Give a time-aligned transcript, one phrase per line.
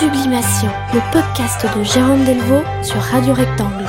[0.00, 3.84] Sublimation, le podcast de Jérôme Delvaux sur Radio Rectangle.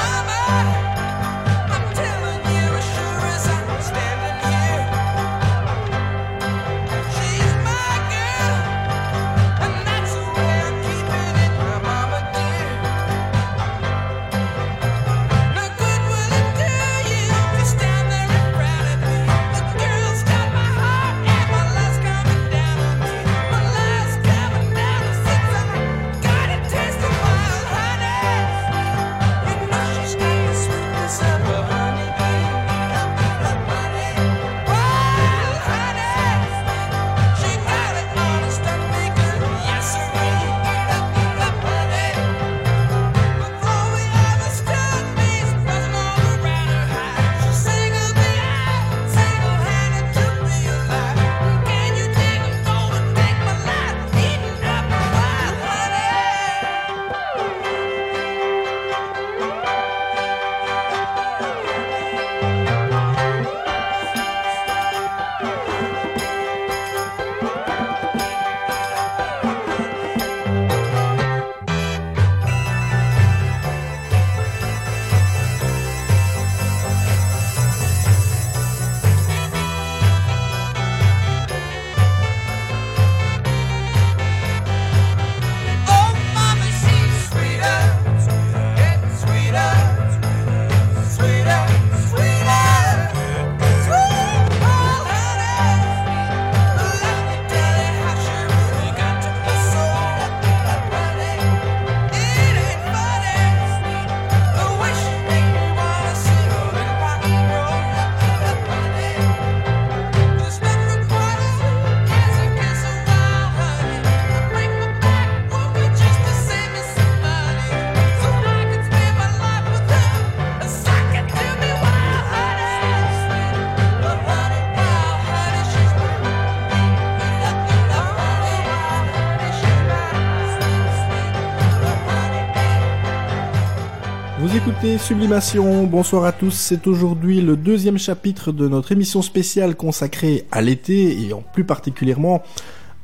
[134.81, 136.55] Sublimation, bonsoir à tous.
[136.55, 141.63] C'est aujourd'hui le deuxième chapitre de notre émission spéciale consacrée à l'été et en plus
[141.63, 142.41] particulièrement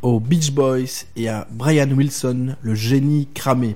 [0.02, 3.76] aux Beach Boys et à Brian Wilson, le génie cramé.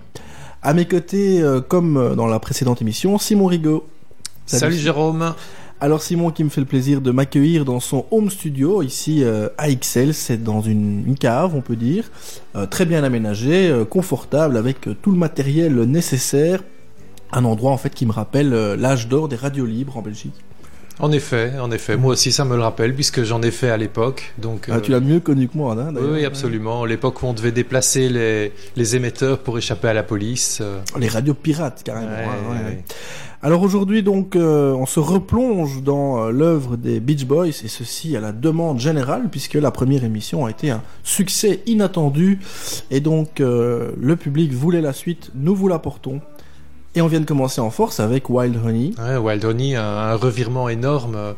[0.64, 3.86] À mes côtés, euh, comme dans la précédente émission, Simon Rigaud.
[4.48, 5.36] Salut, Jérôme.
[5.80, 9.48] Alors Simon qui me fait le plaisir de m'accueillir dans son home studio ici euh,
[9.60, 12.06] à XL, c'est dans une, cave on peut dire,
[12.56, 16.64] euh, très bien aménagé, confortable avec tout le matériel nécessaire
[17.32, 20.34] un endroit en fait qui me rappelle euh, l'âge d'or des radios libres en Belgique.
[21.00, 21.98] En effet, en effet.
[21.98, 24.34] Moi aussi, ça me le rappelle, puisque j'en ai fait à l'époque.
[24.38, 26.86] Donc, ah, tu l'as mieux connu que moi, hein, Oui, absolument.
[26.86, 30.60] L'époque où on devait déplacer les, les, émetteurs pour échapper à la police.
[30.62, 30.80] Euh.
[31.00, 32.12] Les radios pirates, carrément.
[33.42, 38.20] Alors aujourd'hui, donc, euh, on se replonge dans l'œuvre des Beach Boys, et ceci à
[38.20, 42.38] la demande générale, puisque la première émission a été un succès inattendu,
[42.92, 45.32] et donc le public voulait la suite.
[45.34, 46.22] Nous vous l'apportons.
[46.94, 48.92] Et on vient de commencer en force avec Wild Honey.
[49.00, 51.34] Ouais, Wild Honey, un, revirement énorme euh,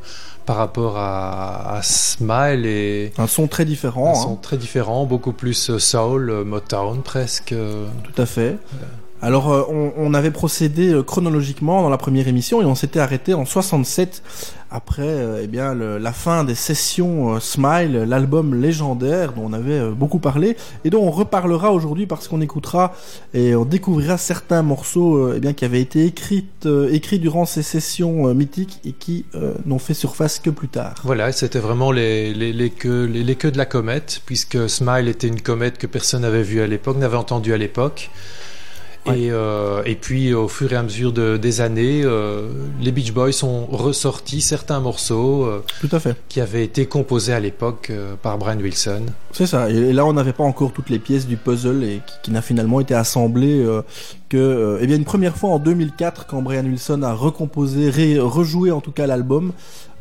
[0.48, 4.12] par rapport à, Smile et un son très différent.
[4.12, 4.40] Un son hein.
[4.42, 7.54] très différent, beaucoup plus euh, soul, euh, Motown presque.
[7.54, 8.58] Tout à fait.
[9.24, 9.64] Alors, euh,
[9.96, 14.22] on, avait procédé euh, chronologiquement dans la première émission et on s'était arrêté en 67
[14.70, 20.20] après euh, eh bien la fin des sessions Smile, l'album légendaire dont on avait beaucoup
[20.20, 22.94] parlé et dont on reparlera aujourd'hui parce qu'on écoutera
[23.34, 26.46] et on découvrira certains morceaux eh bien qui avaient été écrits
[26.92, 29.26] écrits durant ces sessions mythiques et qui
[29.66, 30.96] n'ont fait surface que plus tard.
[31.04, 35.28] Voilà, c'était vraiment les les, les, queues, les queues de la comète puisque Smile était
[35.28, 38.10] une comète que personne n'avait vue à l'époque, n'avait entendue à l'époque.
[39.06, 42.48] Et, euh, et, puis au fur et à mesure de, des années, euh,
[42.80, 46.16] les Beach Boys ont ressorti certains morceaux euh, Tout à fait.
[46.30, 49.08] qui avaient été composés à l'époque euh, par Brian Wilson.
[49.32, 49.70] C'est ça.
[49.70, 52.42] Et là, on n'avait pas encore toutes les pièces du puzzle et qui, qui n'a
[52.42, 53.82] finalement été assemblé euh,
[54.30, 58.72] que, eh bien, une première fois en 2004, quand Brian Wilson a recomposé, ré, rejoué
[58.72, 59.52] en tout cas l'album.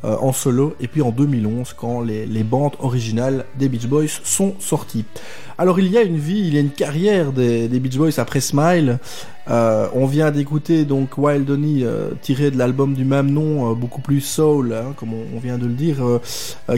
[0.03, 4.55] En solo et puis en 2011 quand les, les bandes originales des Beach Boys sont
[4.59, 5.05] sorties.
[5.59, 8.41] Alors il y a une vie, il y a une carrière des, Beach Boys après
[8.41, 8.99] Smile.
[9.51, 13.75] Euh, on vient d'écouter donc Wild Honey euh, tiré de l'album du même nom, euh,
[13.75, 15.97] beaucoup plus soul, hein, comme on, vient de le dire,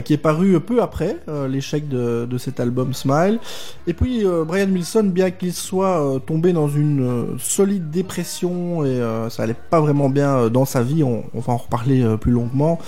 [0.03, 1.17] qui est paru peu après
[1.47, 3.39] l'échec de, cet album Smile.
[3.85, 9.53] Et puis Brian Wilson, bien qu'il soit tombé dans une solide dépression et ça allait
[9.53, 12.79] pas vraiment bien dans sa vie, on, on va en reparler plus longuement,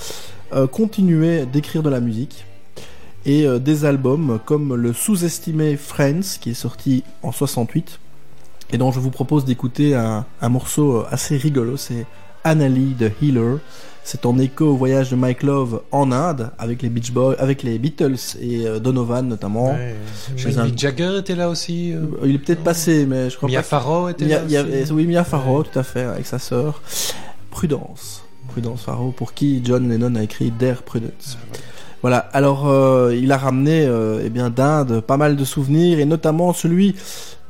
[0.72, 2.46] continuait d'écrire de la musique
[3.26, 8.00] et des albums comme le sous-estimé Friends qui est sorti en 68
[8.72, 12.06] et dont je vous propose d'écouter un, un morceau assez rigolo, c'est
[12.44, 13.58] Annalie the Healer.
[14.04, 17.62] C'est en écho au voyage de Mike Love en Inde avec les Beach Boys, avec
[17.62, 19.72] les Beatles et euh, Donovan notamment.
[19.74, 19.96] Ouais.
[20.38, 21.92] Chez un- Jagger était là aussi.
[21.94, 23.64] euh, Il est peut-être passé, mais je crois Mia pas.
[23.64, 24.94] que- Farrow était Mia- là Mia- aussi.
[24.94, 26.82] oui, Mia Farrow, tout à fait, avec sa sœur.
[27.52, 28.24] Prudence.
[28.50, 31.38] Prudence Farrow, pour qui John Lennon a écrit Dare Prudence.
[32.02, 36.06] Voilà, alors euh, il a ramené euh, eh bien d'Inde pas mal de souvenirs et
[36.06, 36.96] notamment celui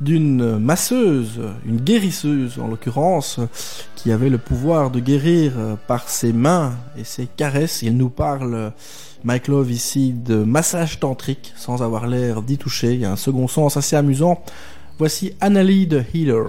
[0.00, 3.40] d'une masseuse, une guérisseuse en l'occurrence,
[3.94, 7.82] qui avait le pouvoir de guérir euh, par ses mains et ses caresses.
[7.82, 8.72] Il nous parle,
[9.22, 12.94] Mike Love ici, de massage tantrique sans avoir l'air d'y toucher.
[12.94, 14.42] Il y a un second sens assez amusant.
[14.98, 16.46] Voici Annalie the Healer.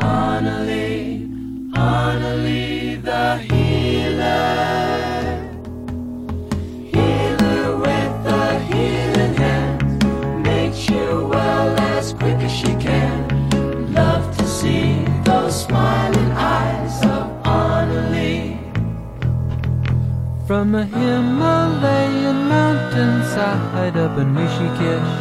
[20.50, 25.14] From a Himalayan mountainside up in Rishikesh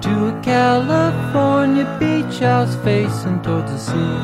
[0.00, 4.16] to a California beach house facing towards the sea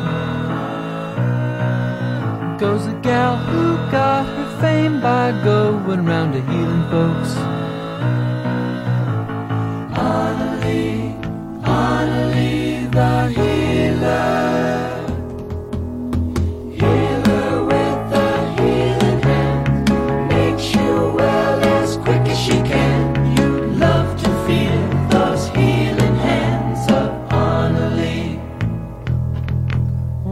[2.58, 7.34] goes a gal who got her fame by going round to healing folks.
[9.92, 11.12] Annalie,
[11.64, 14.75] Annalie the healer.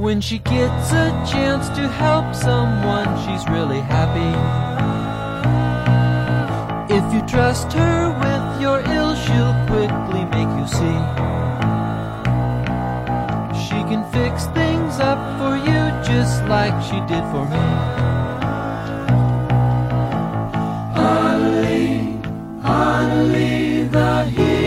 [0.04, 4.32] When she gets a chance to help someone, she's really happy.
[6.94, 11.00] If you trust her with your ill, she'll quickly make you see.
[13.64, 17.64] She can fix things up for you just like she did for me.
[21.00, 22.20] Annalie,
[22.62, 24.63] Annalie the healer.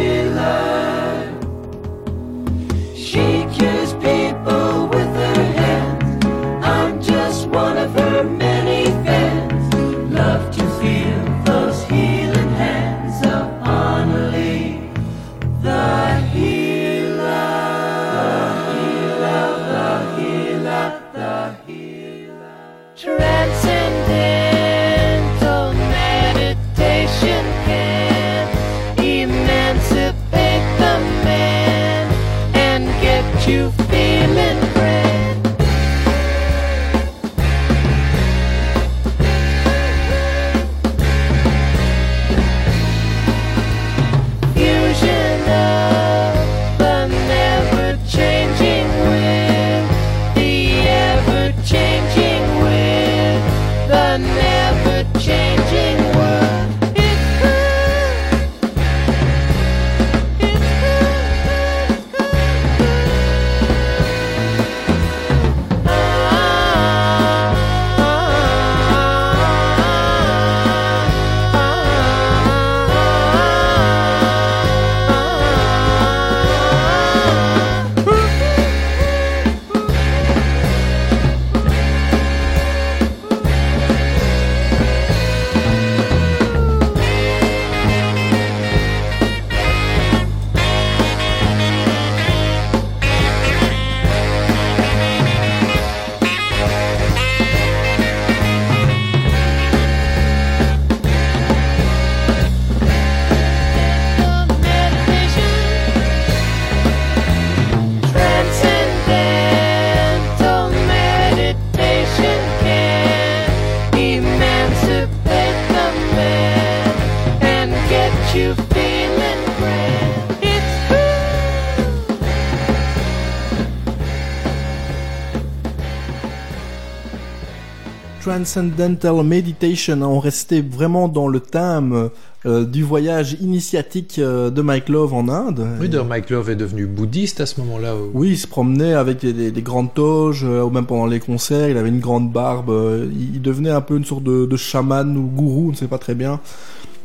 [128.41, 132.10] Transcendental Meditation, on restait vraiment dans le thème
[132.46, 135.65] euh, du voyage initiatique euh, de Mike Love en Inde.
[135.82, 137.96] Oui, d'ailleurs, Mike Love est devenu bouddhiste à ce moment-là.
[137.96, 141.08] ou- Oui, il se promenait avec des, des- des grandes toges, euh, ou même pendant
[141.08, 142.72] les concerts, il avait une grande barbe,
[143.12, 145.88] il, il devenait un peu une sorte de, de chaman ou gourou, on ne sait
[145.88, 146.39] pas très bien.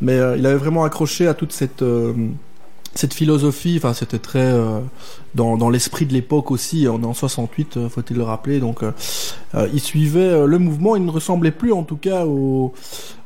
[0.02, 1.82] Mais il avait vraiment accroché à toute cette,
[2.94, 4.80] cette philosophie, enfin c'était très euh,
[5.34, 8.82] dans, dans l'esprit de l'époque aussi, on est en 68, euh, faut-il le rappeler, donc
[8.82, 8.92] euh,
[9.54, 12.72] euh, il suivait le mouvement, il ne ressemblait plus en tout cas au,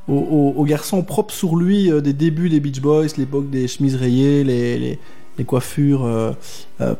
[0.08, 3.96] au, au- au garçon propre sur lui des débuts des Beach Boys, l'époque des chemises
[3.96, 4.98] rayées, les,
[5.38, 6.08] les, coiffures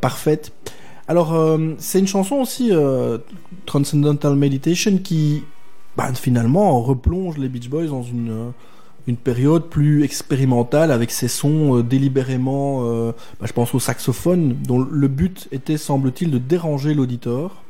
[0.03, 0.53] parfaites.
[1.09, 1.35] Alors,
[1.79, 2.71] c'est une chanson aussi,
[3.65, 5.43] Transcendental Meditation, qui
[5.97, 8.53] bah, finalement replonge les Beach Boys dans une,
[9.07, 14.57] une période plus expérimentale avec ces sons euh, délibérément, euh, bah, je pense au saxophone,
[14.67, 17.63] dont le but était, semble-t-il, de déranger l'auditeur.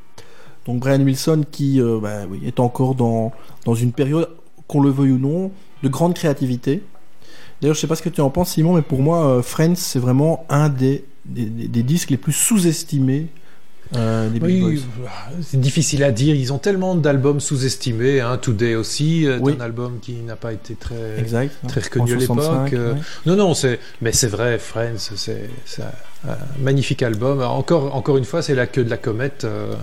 [0.67, 3.33] Donc Brian Wilson qui euh, bah, est encore dans,
[3.65, 4.29] dans une période,
[4.67, 5.51] qu'on le veuille ou non,
[5.83, 6.83] de grande créativité.
[7.61, 9.99] D'ailleurs, je sais pas ce que tu en penses, Simon, mais pour moi, Friends, c'est
[9.99, 13.27] vraiment un des- des disques les plus sous-estimés
[13.95, 15.09] euh, des Beach Oui, Boys.
[15.43, 16.35] c'est difficile à dire.
[16.35, 18.21] Ils ont tellement d'albums sous-estimés.
[18.21, 18.39] Hein.
[18.39, 19.55] Today aussi, est Oui.
[19.59, 21.53] un album qui n'a pas été très, Exact.
[21.69, 22.73] très reconnu à 65, l'époque.
[22.75, 22.95] euh.
[23.27, 25.49] Non, non, c'est, mais c'est vrai, Friends, c'est,
[26.27, 27.41] un, magnifique album.
[27.43, 29.45] Encore, encore une fois, c'est la queue de la comète.
[29.45, 29.75] euh,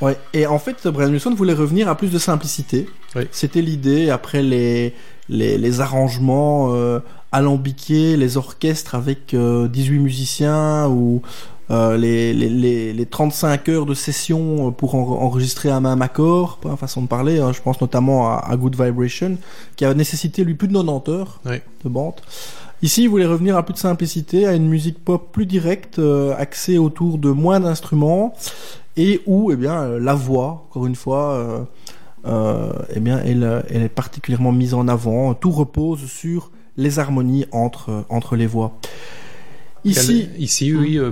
[0.00, 2.86] Ouais, et en fait, Brian Wilson voulait revenir à plus de simplicité.
[3.16, 3.22] Oui.
[3.32, 4.94] C'était l'idée, après les,
[5.28, 7.00] les, les arrangements euh,
[7.32, 11.28] alambiqués, les orchestres avec euh, 18 musiciens ou euh,
[11.70, 16.76] les, les, les, les 35 heures de session pour en- enregistrer un même accord, pas
[16.76, 19.36] façon de parler, hein, je pense notamment à, à Good Vibration,
[19.76, 21.56] qui a nécessité lui plus de 90 heures Oui.
[21.84, 22.14] de bande.
[22.80, 26.34] Ici, il voulait revenir à plus de simplicité, à une musique pop plus directe, euh,
[26.38, 28.34] axée autour de moins d'instruments,
[28.96, 31.58] et où, eh bien, euh, la voix, encore une fois, euh,
[32.26, 35.34] euh, eh bien, elle, euh, elle est particulièrement mise en avant.
[35.34, 38.72] Tout repose sur les harmonies entre euh, entre les voix.
[39.84, 41.10] Ici, ici, oui, euh,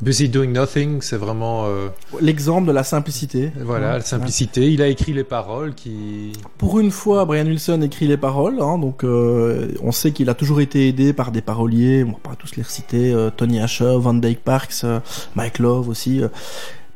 [0.00, 1.88] Busy Doing Nothing, c'est vraiment, euh,
[2.20, 3.50] l'exemple de la simplicité.
[3.60, 4.70] voilà, la simplicité.
[4.70, 8.78] Il a écrit les paroles qui, Pour une fois, Brian Wilson écrit les paroles, hein,
[8.78, 12.36] donc euh, on sait qu'il a toujours été aidé par des paroliers, on va pas
[12.36, 14.84] tous les reciter, euh, Tony Asher, Van Dyke Parks,
[15.34, 16.20] Mike Love aussi.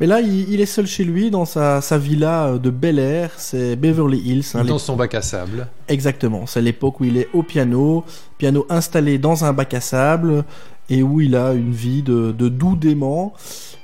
[0.00, 3.30] Mais là, il, il est seul chez lui dans sa, sa villa de Bel Air,
[3.37, 4.44] c'est Beverly Hills.
[4.54, 5.68] hein, dans son bac à sable.
[5.88, 8.04] Exactement, c'est l'époque où il est au piano,
[8.38, 10.44] piano installé dans un bac à sable,
[10.91, 13.33] et où il a une vie de, doux dément.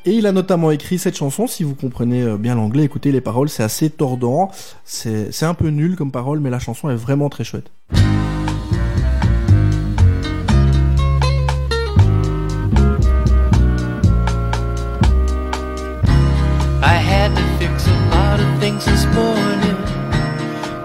[0.05, 3.21] Et il a notamment écrit cette chanson, si vous comprenez euh, bien l'anglais, écoutez les
[3.21, 4.51] paroles, c'est assez tordant,
[4.85, 7.71] c'est un peu nul comme parole, mais la chanson est vraiment très chouette.
[16.81, 19.77] I had to fix a lot of things this morning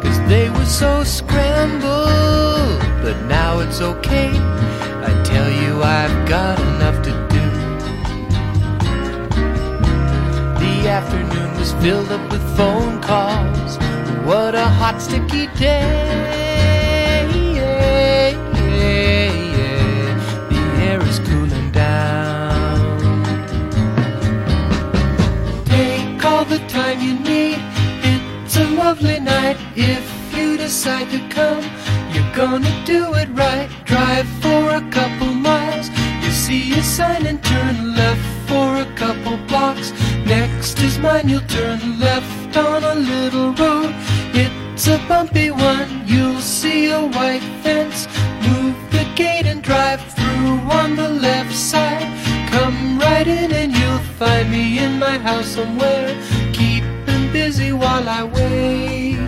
[0.02, 4.32] Cause they were so scrambled But now it's okay
[5.84, 7.44] I've got enough to do
[10.64, 13.78] The afternoon was filled up with phone calls
[14.26, 16.24] What a hot sticky day
[20.50, 22.80] The air is cooling down
[25.66, 27.60] Take all the time you need.
[28.04, 29.58] It's a lovely night.
[29.76, 31.64] If you decide to come,
[32.34, 33.70] gonna do it right.
[33.86, 35.90] Drive for a couple miles.
[36.24, 39.92] You see a sign and turn left for a couple blocks.
[40.26, 41.30] Next is mine.
[41.30, 43.94] You'll turn left on a little road.
[44.34, 46.08] It's a bumpy one.
[46.08, 48.08] You'll see a white fence.
[48.48, 52.10] Move the gate and drive through on the left side.
[52.50, 56.10] Come right in and you'll find me in my house somewhere.
[56.52, 59.23] Keeping busy while I wait.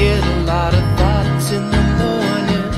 [0.00, 2.68] Get a lot of thoughts in the morning.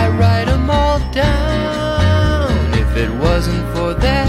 [0.00, 2.52] I write them all down.
[2.82, 4.28] If it wasn't for that,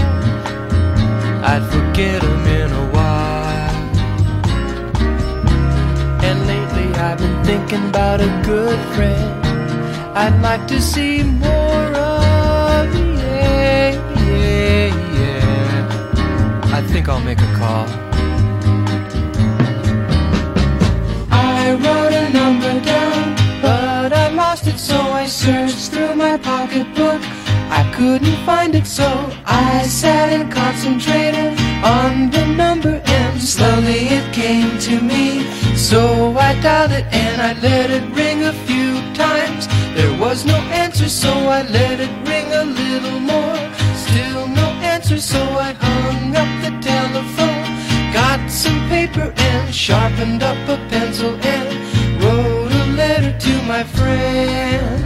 [1.50, 3.80] I'd forget them in a while.
[6.28, 9.30] And lately I've been thinking about a good friend
[10.22, 12.84] I'd like to see more of.
[13.22, 13.90] Yeah,
[14.30, 14.86] yeah,
[15.18, 16.76] yeah.
[16.78, 18.13] I think I'll make a call.
[21.66, 27.22] I wrote a number down, but I lost it, so I searched through my pocketbook.
[27.80, 29.08] I couldn't find it, so
[29.46, 35.26] I sat and concentrated on the number, and slowly it came to me.
[35.74, 39.66] So I dialed it and I let it ring a few times.
[39.96, 43.58] There was no answer, so I let it ring a little more.
[44.04, 47.53] Still no answer, so I hung up the telephone.
[48.54, 55.03] Some paper and sharpened up a pencil and wrote a letter to my friend.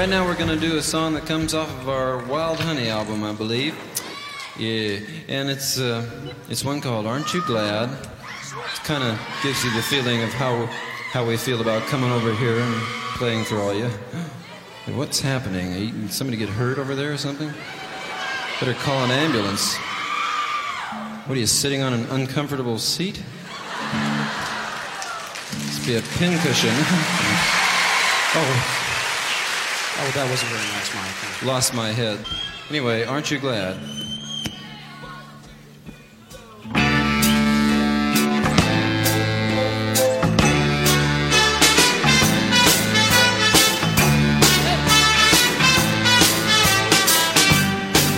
[0.00, 3.22] Right now we're gonna do a song that comes off of our Wild Honey album,
[3.22, 3.76] I believe.
[4.56, 6.08] Yeah, and it's uh,
[6.48, 10.64] it's one called "Aren't You Glad." It kind of gives you the feeling of how
[11.12, 12.74] how we feel about coming over here and
[13.18, 13.90] playing for all you.
[14.96, 15.74] What's happening?
[15.74, 17.52] You- somebody get hurt over there or something?
[18.58, 19.76] Better call an ambulance.
[21.26, 23.22] What are you sitting on an uncomfortable seat?
[25.52, 26.72] Must be a pincushion.
[28.32, 28.79] Oh.
[30.02, 31.42] Oh, that wasn't very nice, Mike.
[31.42, 32.18] Lost my head.
[32.70, 33.76] Anyway, aren't you glad?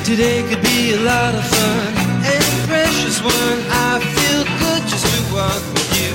[0.04, 3.58] Today could be a lot of fun and a precious one.
[3.90, 6.14] I feel good just to walk with you.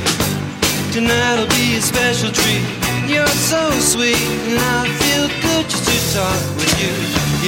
[0.93, 2.86] Tonight'll be a special treat.
[3.07, 6.91] You're so sweet, and I feel good just to talk with you.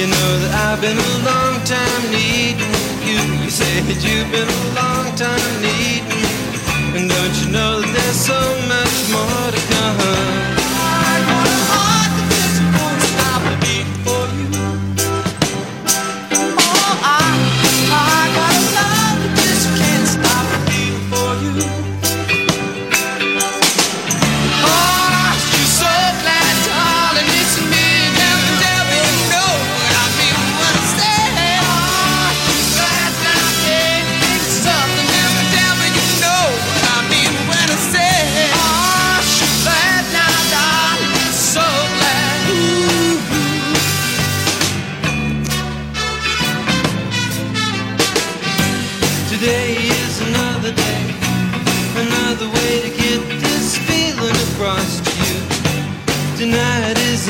[0.00, 2.72] You know that I've been a long time needing
[3.04, 3.20] you.
[3.44, 8.16] You say that you've been a long time needing, and don't you know that there's
[8.16, 8.40] so
[8.72, 10.59] much more to come?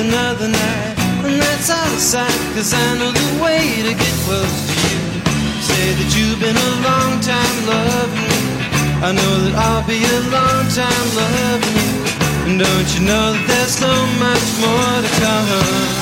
[0.01, 4.57] Another night, and that's out of sight, cause I know the way to get close
[4.69, 4.99] to you.
[5.61, 8.41] Say that you've been a long time loving me.
[9.05, 12.01] I know that I'll be a long time loving you.
[12.49, 13.93] And don't you know that there's so
[14.25, 16.00] much more to come?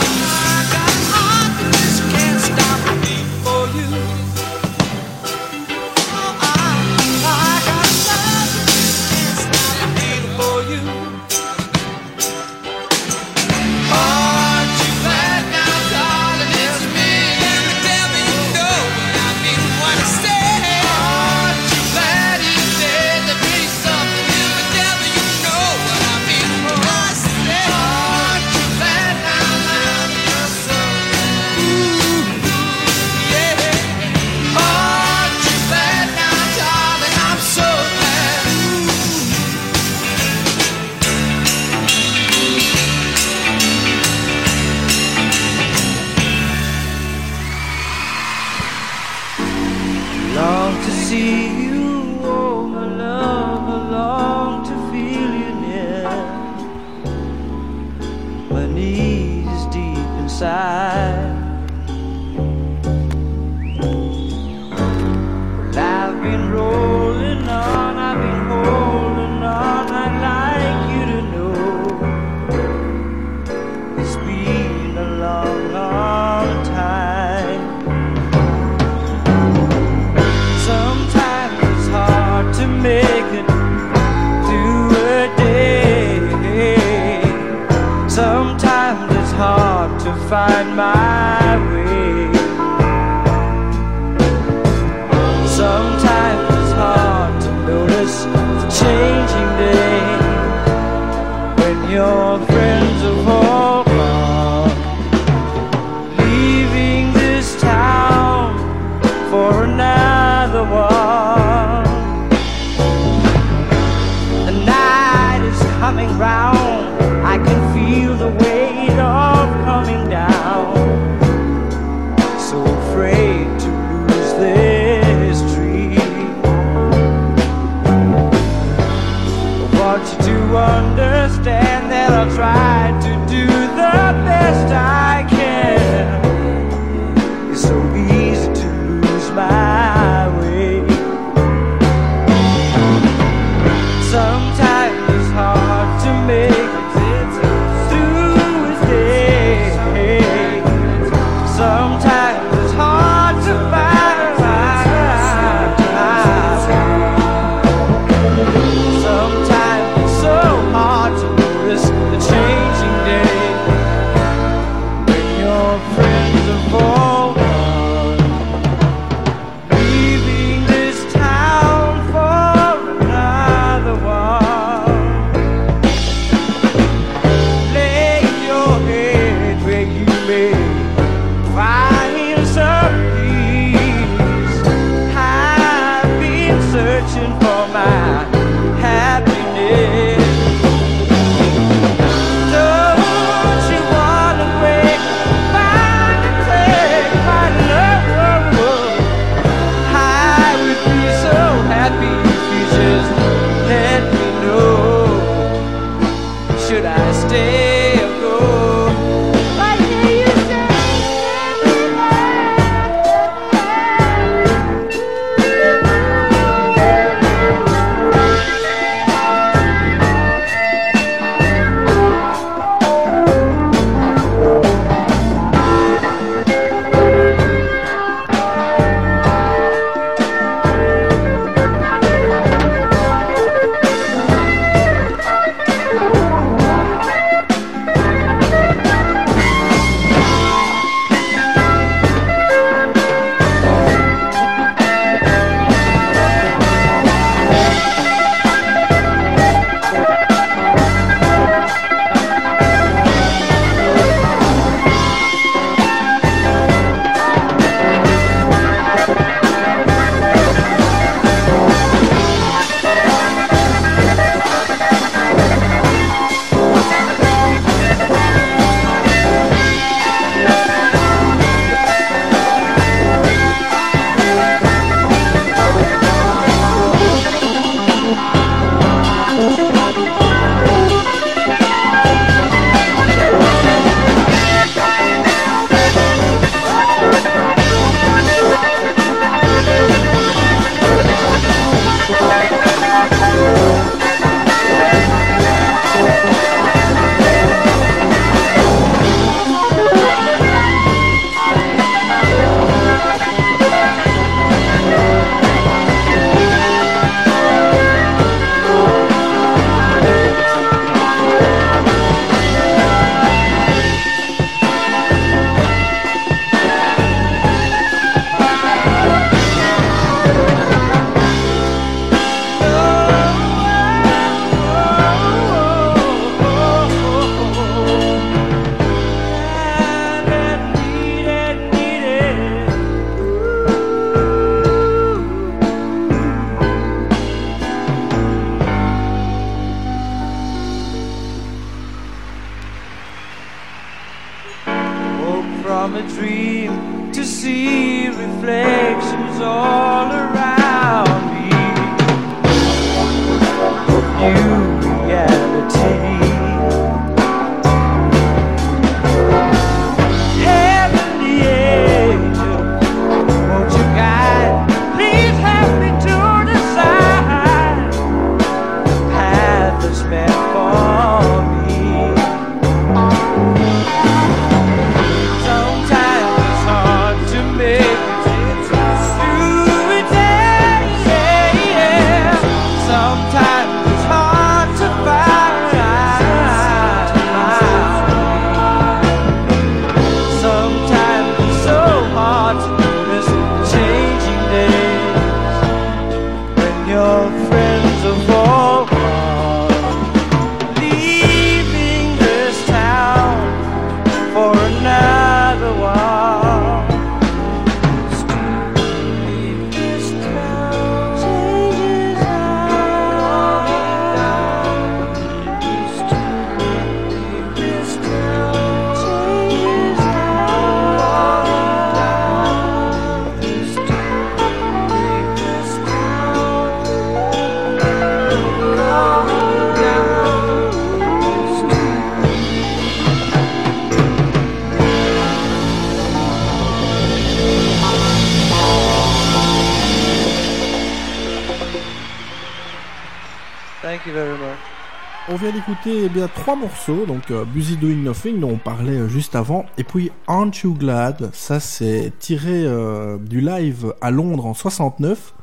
[446.89, 450.63] Morceaux, donc euh, Busy Doing Nothing dont on parlait euh, juste avant, et puis Aren't
[450.65, 455.35] You Glad, ça c'est tiré euh, du live à Londres en 69,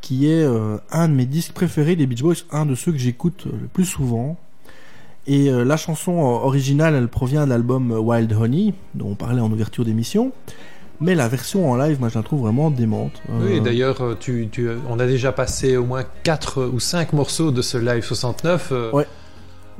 [0.00, 2.98] qui est euh, un de mes disques préférés des Beach Boys, un de ceux que
[2.98, 4.36] j'écoute le plus souvent.
[5.26, 9.84] Et la chanson originale, elle provient de l'album Wild Honey, dont on parlait en ouverture
[9.84, 10.32] d'émission.
[11.02, 13.12] Mais la version en live, moi je la trouve vraiment démente.
[13.28, 17.50] Euh, Oui, d'ailleurs, tu, tu, on a déjà passé au moins 4 ou 5 morceaux
[17.50, 18.68] de ce live 69.
[18.72, 19.06] euh, Ouais,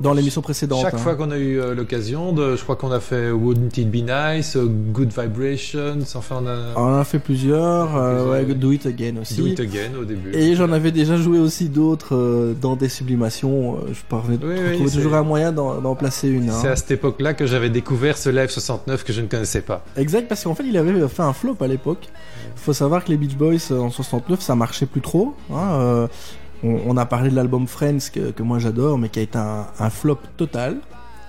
[0.00, 0.82] dans l'émission précédente.
[0.82, 0.98] Chaque hein.
[0.98, 3.96] fois qu'on a eu euh, l'occasion, de, je crois qu'on a fait Wouldn't It Be
[4.08, 8.54] Nice, euh, Good Vibrations, enfin on a On en a fait plusieurs, euh, ouais.
[8.54, 9.36] Do It Again aussi.
[9.36, 10.32] Do It Again au début.
[10.34, 13.78] Et j'en avais déjà joué aussi d'autres euh, dans des sublimations.
[13.92, 16.50] je parvenais Oui, de trouver toujours un moyen d'en placer une.
[16.50, 16.58] hein.
[16.60, 19.84] C'est à cette époque-là que j'avais découvert ce live 69 que je ne connaissais pas.
[19.96, 22.08] Exact, parce qu'en fait, il avait fait un flop à l'époque.
[22.56, 25.34] Il faut savoir que les Beach Boys en 69, ça marchait plus trop.
[25.52, 26.08] hein,
[26.64, 29.38] on, on a parlé de l'album Friends que, que moi j'adore, mais qui a été
[29.38, 30.78] un, un flop total.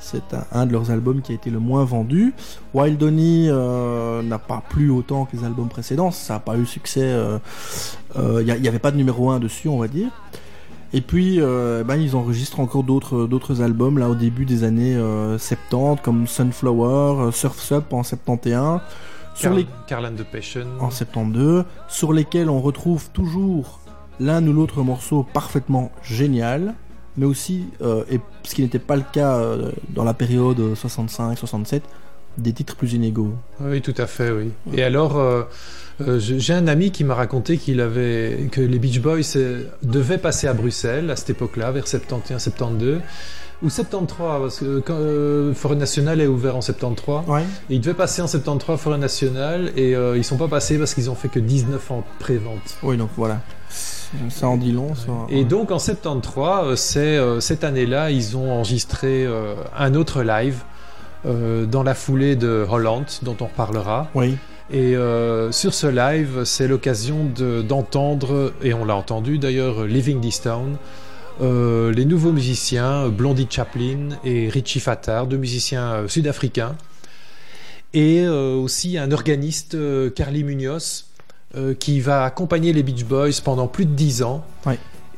[0.01, 2.33] C'est un, un de leurs albums qui a été le moins vendu.
[2.73, 6.11] Wild Honey euh, n'a pas plu autant que les albums précédents.
[6.11, 7.01] Ça n'a pas eu succès.
[7.03, 7.37] euh,
[8.17, 10.07] euh, Il n'y avait pas de numéro 1 dessus, on va dire.
[10.91, 14.95] Et puis, euh, ben, ils enregistrent encore d'autres d'autres albums là au début des années
[14.95, 18.79] euh, 70, comme Sunflower, euh, Surf's Up en 71,
[19.35, 20.65] sur les the Passion.
[20.79, 23.79] en 72, sur lesquels on retrouve toujours
[24.19, 26.75] l'un ou l'autre morceau parfaitement génial,
[27.17, 28.03] mais aussi, euh,
[28.43, 31.81] ce qui n'était pas le cas euh, dans la période 65-67,
[32.37, 33.33] des titres plus inégaux.
[33.59, 34.51] Oui, tout à fait, oui.
[34.73, 35.43] Et alors, euh,
[36.19, 39.37] j'ai un ami qui m'a raconté qu'il avait que les Beach Boys
[39.83, 42.99] devaient passer à Bruxelles à cette époque-là, vers 71-72.
[43.61, 47.27] Ou 73, parce que quand, euh, Forêt Nationale est ouvert en 73.
[47.27, 47.41] Ouais.
[47.69, 50.93] Et ils devaient passer en 73 Forêt Nationale et euh, ils sont pas passés parce
[50.93, 52.77] qu'ils ont fait que 19 en pré-vente.
[52.83, 53.39] Oui, donc voilà.
[54.29, 54.95] Ça en dit long.
[54.95, 55.11] ça.
[55.29, 60.23] Et donc en 73, euh, c'est euh, cette année-là, ils ont enregistré euh, un autre
[60.23, 60.59] live
[61.25, 64.07] dans la foulée de Holland, dont on reparlera.
[64.15, 64.37] Oui.
[64.71, 70.21] Et euh, sur ce live, c'est l'occasion de- d'entendre, et on l'a entendu d'ailleurs, Living
[70.21, 70.77] This Town,
[71.41, 76.75] euh, les nouveaux musiciens, Blondie Chaplin et Richie Fattar, deux musiciens euh, sud-africains,
[77.93, 79.77] et euh, aussi un organiste,
[80.13, 81.05] Carly Munoz,
[81.79, 84.45] qui va accompagner les Beach Boys pendant plus de dix ans.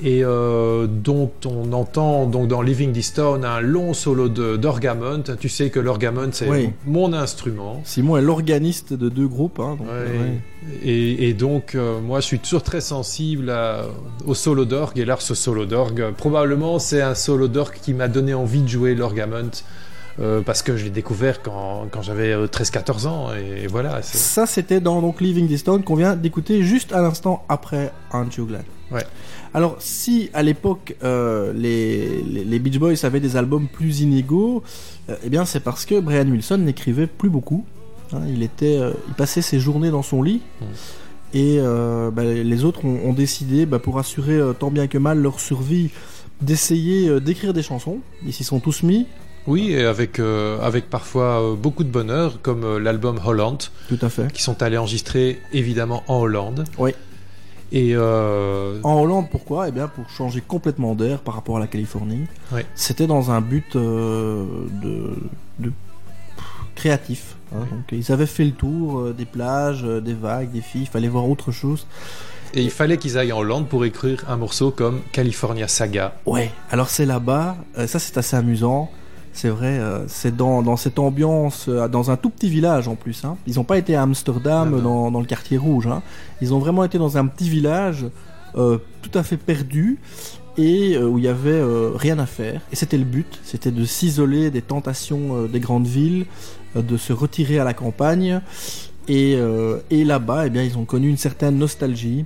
[0.04, 5.22] Et euh, dont on entend donc dans Living This Town un long solo d'orgamont.
[5.40, 6.72] Tu sais que l'orgamont c'est Oui.
[6.88, 7.82] mon instrument.
[7.84, 9.60] Simon est l'organiste de deux groupes.
[9.60, 10.20] Hein, donc, Ouais.
[10.20, 10.42] ouais.
[10.84, 13.86] Et, et donc, euh, moi, je suis toujours très sensible à-
[14.26, 14.98] au solo d'orgue.
[15.00, 18.62] Et là, ce solo d'orgue, euh, probablement, c'est un solo d'orgue qui m'a donné envie
[18.62, 19.52] de jouer l'orgamont.
[20.20, 23.30] euh, parce que je l'ai découvert quand, quand j'avais euh, 13-14 ans.
[23.34, 24.02] Et, voilà.
[24.02, 28.36] Ça, c'était dans donc Living This Town qu'on vient d'écouter juste à l'instant après Aren't
[28.38, 28.64] You Glad.
[28.92, 29.06] Ouais.
[29.54, 34.64] Alors, si à l'époque euh, les, les, les Beach Boys avaient des albums plus inégaux,
[35.10, 37.66] euh, eh bien c'est parce que Brian Wilson n'écrivait plus beaucoup.
[38.14, 40.42] Hein, il était, euh, il passait ses journées dans son lit.
[40.62, 40.66] Mm.
[41.34, 41.60] Et
[42.14, 45.90] bah, les autres ont, ont décidé, bah, pour assurer tant bien que mal leur survie,
[46.42, 48.00] d'essayer d'écrire des chansons.
[48.26, 49.08] Ils s'y sont tous mis.
[49.48, 53.58] Oui, et avec, euh, avec parfois euh, beaucoup de bonheur, comme euh, l'album Holland,
[53.90, 54.32] Tout à fait.
[54.32, 56.66] qui sont allés enregistrer évidemment en Hollande.
[56.78, 56.92] Oui.
[57.72, 59.70] Et euh, En Hollande, pourquoi?
[59.70, 62.26] Eh bien, pour changer complètement d'air par rapport à la Californie.
[62.52, 62.66] Ouais.
[62.76, 64.46] C'était dans un but euh,
[64.82, 65.72] de,
[66.76, 67.36] créatif.
[67.56, 67.60] hein.
[67.72, 70.82] Donc, ils avaient fait le tour euh, des plages, des vagues, des filles.
[70.84, 71.88] Il fallait voir autre chose.
[72.54, 76.16] Et il fallait qu'ils aillent en Hollande pour écrire un morceau comme California Saga.
[76.26, 76.52] Ouais.
[76.70, 77.56] Alors c'est là-bas.
[77.88, 78.92] ça, c'est assez amusant.
[79.34, 79.80] C'est vrai.
[79.80, 83.24] euh, c'est dans, dans cette ambiance, euh, dans un tout petit village en plus.
[83.26, 83.38] Hein.
[83.48, 84.82] Ils n'ont pas été à Amsterdam Ah non.
[84.84, 85.88] dans, dans le quartier rouge.
[85.88, 86.02] Hein.
[86.42, 88.06] Ils ont vraiment été dans un petit village
[88.56, 90.00] euh, tout à fait perdu
[90.58, 92.62] et euh, où il y avait euh, rien à faire.
[92.74, 96.26] Et c'était le but, c'était de s'isoler des tentations euh, des grandes villes,
[96.76, 98.42] euh, de se retirer à la campagne.
[99.08, 102.26] Et, euh, et là-bas, eh bien, ils ont connu une certaine nostalgie.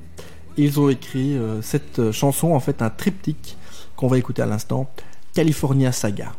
[0.57, 3.57] Ils ont écrit euh, cette chanson, en fait, un triptyque
[3.95, 4.89] qu'on va écouter à l'instant,
[5.33, 6.31] California Saga.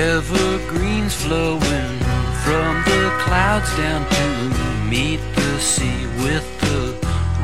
[0.00, 1.94] Evergreens flowing
[2.42, 4.26] from the clouds down to
[4.88, 6.80] meet the sea with the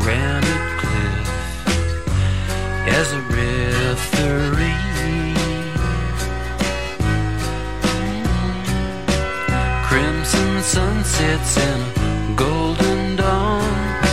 [0.00, 1.28] granite cliff
[2.98, 4.72] as a referee.
[9.88, 14.10] Crimson sunsets and golden dawns,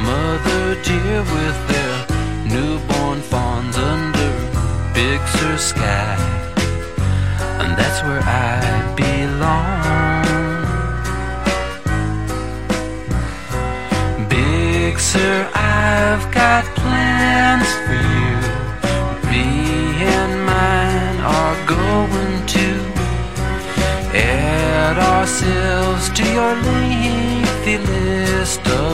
[0.00, 1.96] mother dear with their
[2.54, 4.32] newborn fawns under
[4.94, 6.35] Big Sur sky,
[7.66, 8.60] and that's where I
[9.02, 10.66] belong.
[14.28, 18.36] Big Sur, I've got plans for you.
[19.30, 19.46] Me
[20.18, 22.68] and mine are going to
[24.14, 28.85] add ourselves to your lengthy list of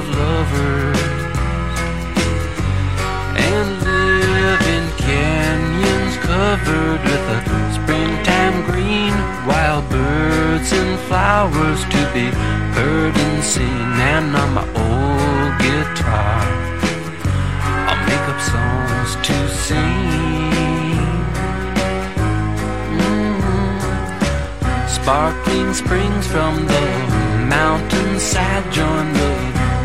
[10.63, 12.31] birds and flowers to be
[12.75, 13.67] heard and seen.
[14.13, 16.43] And on my old guitar,
[17.89, 21.03] I'll make up songs to sing.
[22.99, 23.41] Mm.
[24.89, 26.87] Sparkling springs from the
[27.49, 29.33] mountainside join the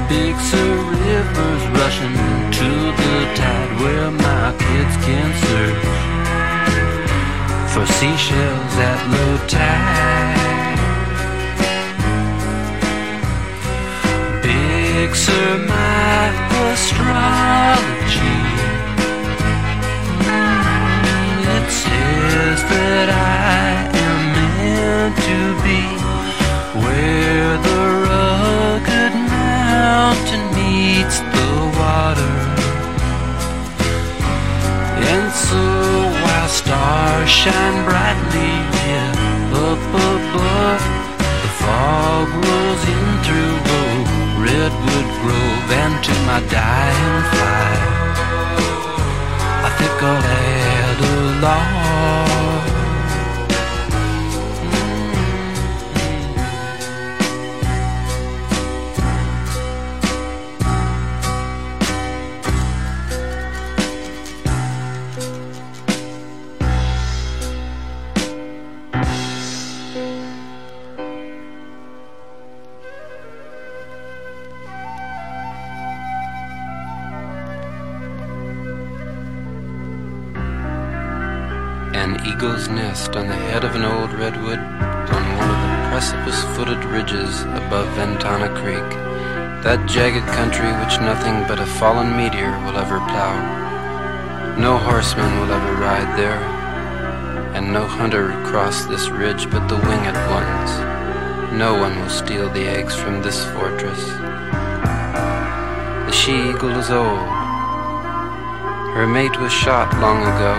[0.09, 2.17] big Sur rivers rushing
[2.59, 5.77] to the tide where my kids can surf
[7.73, 10.26] for seashells at low tide.
[15.23, 18.37] Sur, my astrology.
[21.55, 23.65] It says that I
[24.05, 25.81] am meant to be
[26.83, 31.51] where the rugged mountain meets the
[31.81, 32.35] water.
[35.11, 35.63] And so
[36.23, 38.53] while stars shine brightly
[38.85, 39.26] yeah,
[46.27, 47.83] my dying flight,
[49.67, 51.76] I think I'll add a
[89.67, 93.35] That jagged country which nothing but a fallen meteor will ever plow.
[94.55, 96.39] No horseman will ever ride there,
[97.53, 100.71] and no hunter cross this ridge but the winged ones.
[101.51, 104.07] No one will steal the eggs from this fortress.
[106.07, 107.27] The she eagle is old.
[108.95, 110.55] Her mate was shot long ago.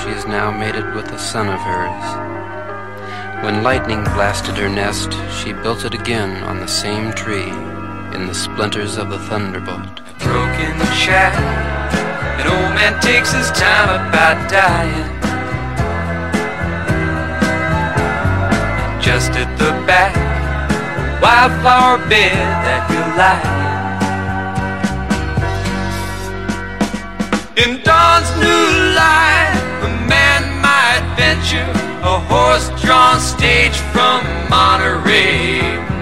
[0.00, 3.44] She is now mated with a son of hers.
[3.44, 7.52] When lightning blasted her nest, she built it again on the same tree,
[8.14, 10.00] in the splinters of the thunderbolt.
[10.18, 11.44] Broken shadow,
[12.40, 15.10] an old man takes his time about dying.
[18.82, 20.14] And Just at the back,
[21.22, 23.58] wildflower bed that you lie.
[27.64, 35.97] In dawn's new light, a man might venture a horse-drawn stage from Monterey.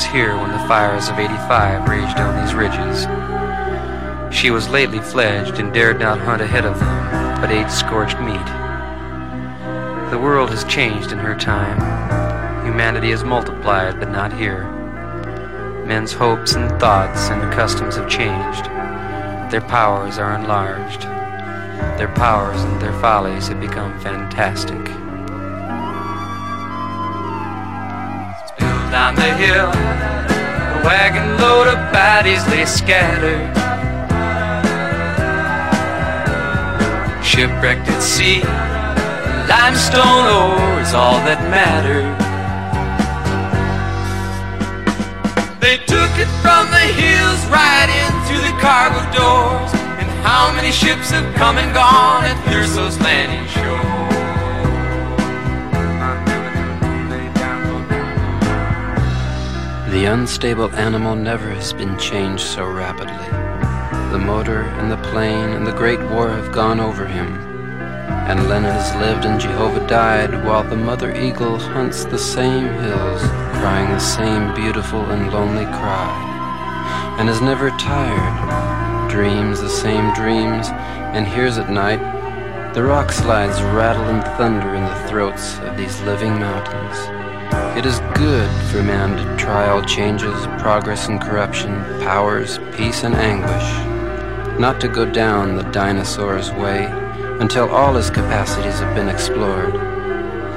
[0.00, 3.04] Was here when the fires of 85 raged on these ridges.
[4.34, 8.46] She was lately fledged and dared not hunt ahead of them, but ate scorched meat.
[10.10, 11.76] The world has changed in her time.
[12.64, 14.64] Humanity has multiplied, but not here.
[15.84, 18.64] Men's hopes and thoughts and customs have changed.
[19.52, 21.02] Their powers are enlarged.
[21.98, 24.99] Their powers and their follies have become fantastic.
[29.20, 33.44] The hill, a wagon load of bodies lay scattered.
[37.22, 38.40] Shipwrecked at sea,
[39.46, 42.16] limestone ore is all that mattered.
[45.60, 49.70] They took it from the hills right in through the cargo doors.
[50.00, 53.89] And how many ships have come and gone at Thurso's landing shore?
[59.90, 63.26] The unstable animal never has been changed so rapidly.
[64.12, 67.26] The motor and the plane and the Great War have gone over him.
[68.28, 73.20] And Lenin has lived and Jehovah died while the mother eagle hunts the same hills,
[73.58, 77.16] crying the same beautiful and lonely cry.
[77.18, 81.98] And is never tired, dreams the same dreams, and hears at night
[82.74, 87.19] the rock slides rattle and thunder in the throats of these living mountains.
[87.76, 93.14] It is good for man to try all changes, progress and corruption, powers, peace and
[93.14, 96.86] anguish, not to go down the dinosaur's way
[97.38, 99.76] until all his capacities have been explored.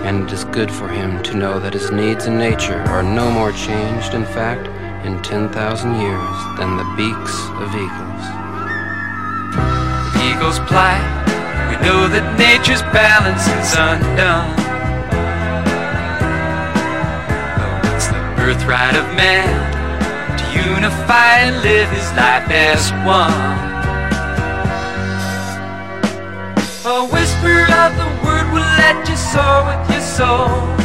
[0.03, 3.29] And it is good for him to know that his needs in nature are no
[3.31, 4.67] more changed, in fact,
[5.05, 5.53] in 10,000
[6.01, 8.23] years than the beaks of eagles.
[10.27, 11.05] eagle's plight.
[11.69, 14.72] We know that nature's balance is undone.
[18.43, 19.47] Birthright of man
[20.37, 23.31] to unify and live his life as one.
[26.85, 30.82] A whisper of the word will let you soar with your soul.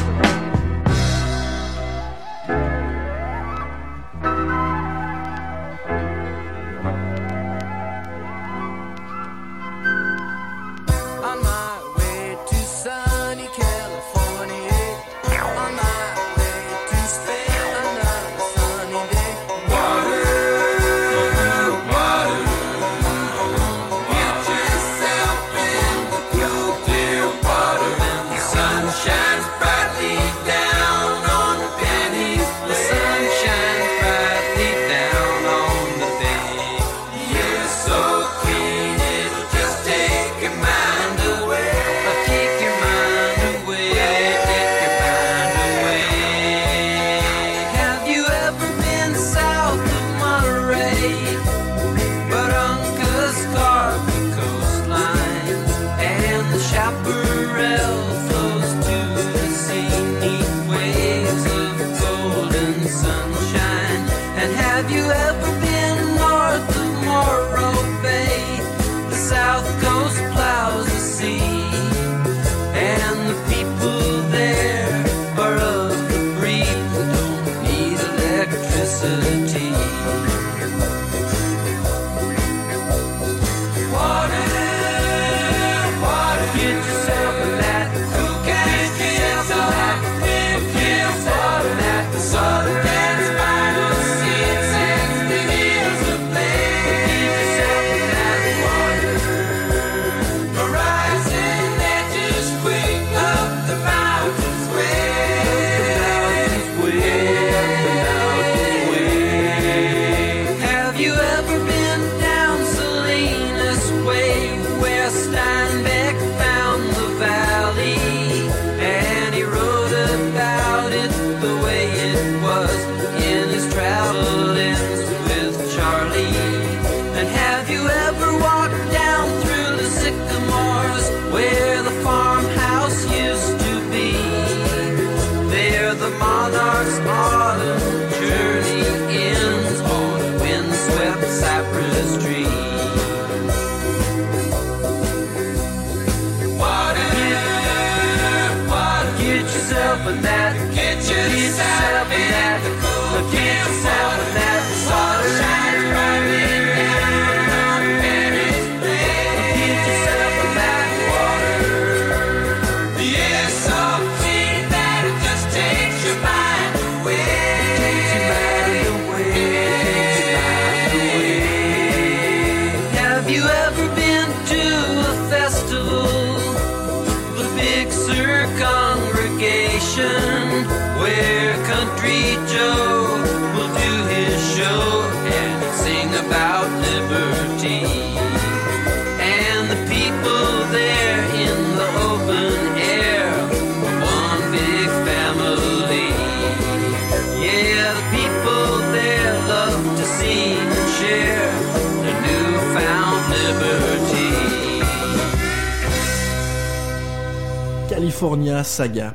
[208.19, 209.15] California Saga.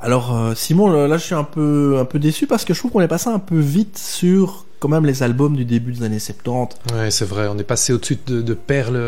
[0.00, 2.90] Alors euh, Simon, là je suis un peu un peu déçu parce que je trouve
[2.90, 6.18] qu'on est passé un peu vite sur quand même les albums du début des années
[6.18, 6.94] 70.
[6.94, 8.98] Ouais, c'est vrai, on est passé au-dessus de, de perles.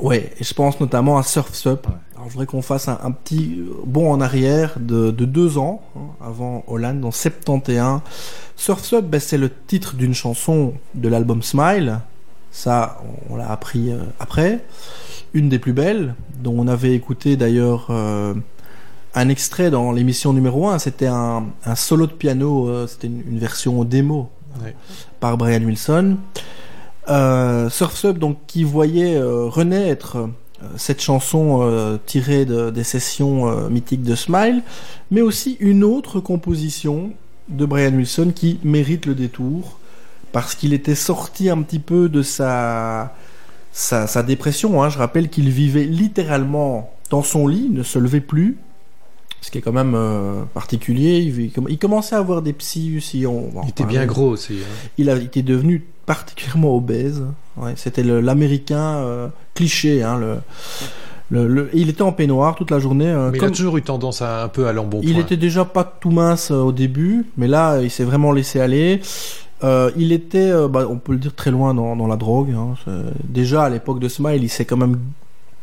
[0.00, 1.86] Ouais, et je pense notamment à Surf's Up.
[2.16, 5.82] Alors je voudrais qu'on fasse un, un petit bond en arrière de, de deux ans,
[5.94, 8.00] hein, avant Holland, en 71.
[8.56, 12.00] Surf's Up, ben, c'est le titre d'une chanson de l'album Smile.
[12.50, 14.64] Ça, on l'a appris euh, après.
[15.34, 18.32] Une des plus belles, dont on avait écouté d'ailleurs euh,
[19.18, 20.78] un extrait dans l'émission numéro 1.
[20.78, 24.30] C'était un, un solo de piano, euh, c'était une, une version démo
[24.64, 24.74] Ouais.
[25.20, 26.16] par Brian Wilson.
[27.08, 30.26] Euh, Surf's Up, donc, qui voyait euh, renaître euh,
[30.76, 34.62] cette chanson euh, tirée de- des sessions euh, mythiques de Smile,
[35.10, 37.12] mais aussi une autre composition
[37.48, 39.78] de Brian Wilson qui mérite le détour
[40.32, 43.14] parce qu'il était sorti un petit peu de sa
[43.72, 44.82] sa, sa dépression.
[44.82, 44.88] Hein.
[44.90, 48.58] Je rappelle qu'il vivait littéralement dans son lit, ne se levait plus.
[49.40, 51.18] Ce qui est quand même euh, particulier.
[51.68, 53.24] Il, commençait à avoir des psys aussi.
[53.26, 54.54] On Il était bien gros aussi.
[54.54, 54.88] hein.
[54.98, 57.22] Il a été devenu particulièrement obèse.
[57.56, 60.02] Ouais, C'était l'américain euh, cliché.
[60.02, 60.36] Hein, le,
[61.30, 63.06] le, le- et il était en peignoir toute la journée.
[63.06, 65.08] euh, Mais comme- il a toujours eu tendance à un peu à l'embonpoint.
[65.08, 69.00] il était déjà pas tout mince au début, mais là, il s'est vraiment laissé aller.
[69.64, 72.54] Euh, il était, euh, bah, on peut le dire, très loin dans, dans la drogue.
[72.56, 72.74] hein.
[73.24, 74.98] Déjà, à l'époque de Smile, il s'est quand même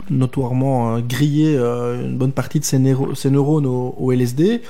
[0.10, 4.62] notoirement euh, grillé euh, une bonne partie de ses, neuro- ses neurones au, LSD.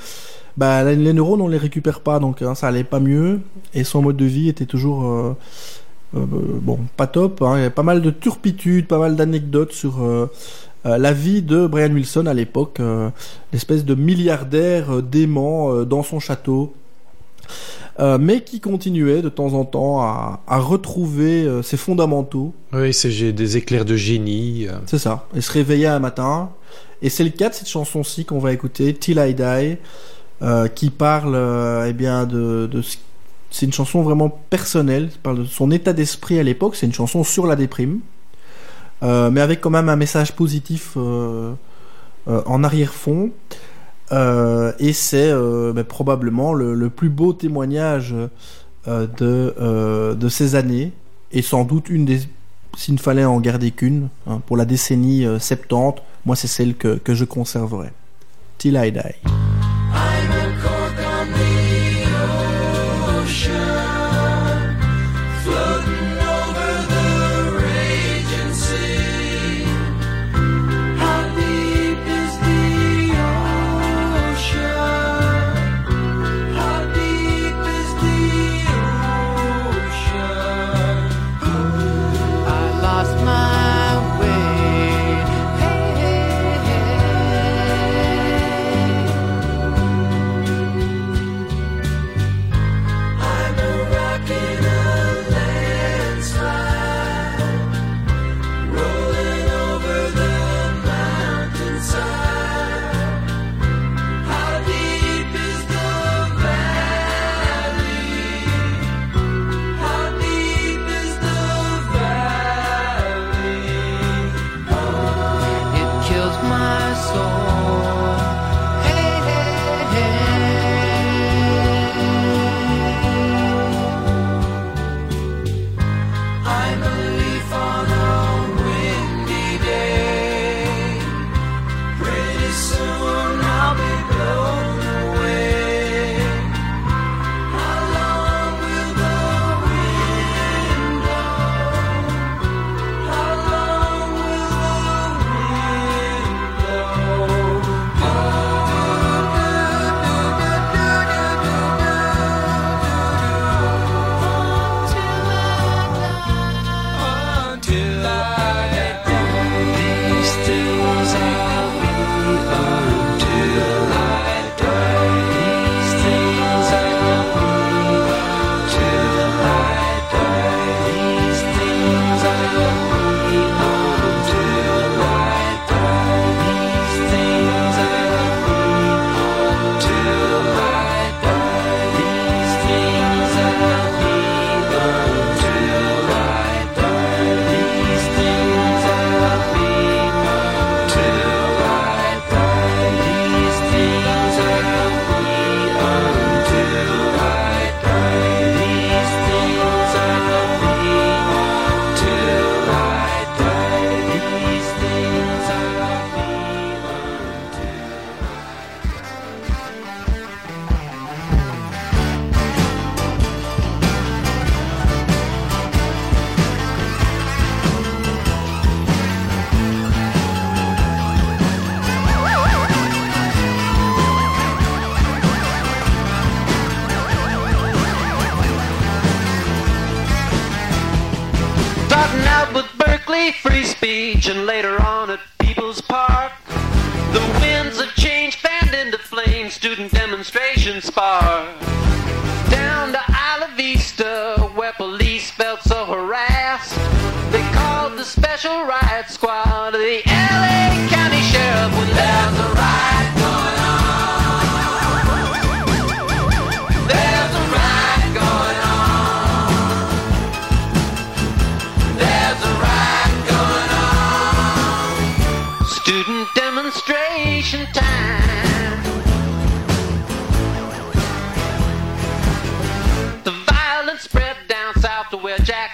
[0.56, 3.40] Bah, les neurones, on les récupère pas, donc hein, ça allait pas mieux.
[3.74, 5.04] Et son mode de vie était toujours...
[5.04, 5.34] euh,
[6.14, 7.42] bon, pas top.
[7.42, 7.54] hein.
[7.56, 9.98] Il y avait pas mal de turpitudes, pas mal d'anecdotes sur
[10.84, 12.80] la vie de Brian Wilson à l'époque,
[13.52, 16.72] l'espèce de milliardaire dément dans son château,
[17.98, 22.52] Euh, mais qui continuait de temps en temps à, à retrouver euh, ses fondamentaux.
[22.74, 24.66] Oui, c'est j'ai des éclairs de génie.
[24.68, 24.72] euh.
[24.84, 25.26] C'est ça.
[25.34, 26.50] Et se réveillait un matin.
[27.00, 29.78] Et c'est le cas de cette chanson-ci qu'on va écouter, Till I Die,
[30.42, 31.36] euh, qui parle,
[31.88, 32.98] eh bien, de, de ce-
[33.50, 35.08] c'est une chanson vraiment personnelle.
[35.10, 36.76] Ça parle de son état d'esprit à l'époque.
[36.76, 38.00] C'est une chanson sur la déprime,
[39.00, 40.96] mais avec quand même un message positif
[42.26, 43.30] en arrière-fond.
[44.12, 48.14] Euh, et c'est euh, ben, probablement le, plus beau témoignage
[48.86, 50.92] euh, de, de ces années,
[51.32, 52.20] et sans doute une des
[52.76, 56.74] s'il ne fallait en garder qu'une, hein, pour la décennie euh, 70, moi c'est celle
[56.74, 57.88] que, que je conserverai.
[58.58, 59.45] Till I die.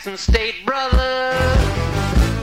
[0.02, 1.32] Jackson State brother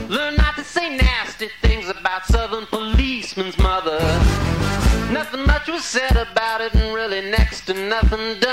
[0.08, 3.98] Learn not to say nasty things about Southern policemen's mother.
[5.12, 8.49] Nothing much was said about it, and really next to nothing done.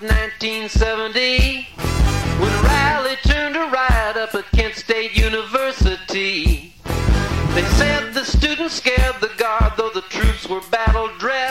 [0.00, 1.68] May 4th, 1970,
[2.40, 6.74] when Riley turned a riot up at Kent State University.
[6.84, 11.43] They said the students scared the guard, though the troops were battle dressed.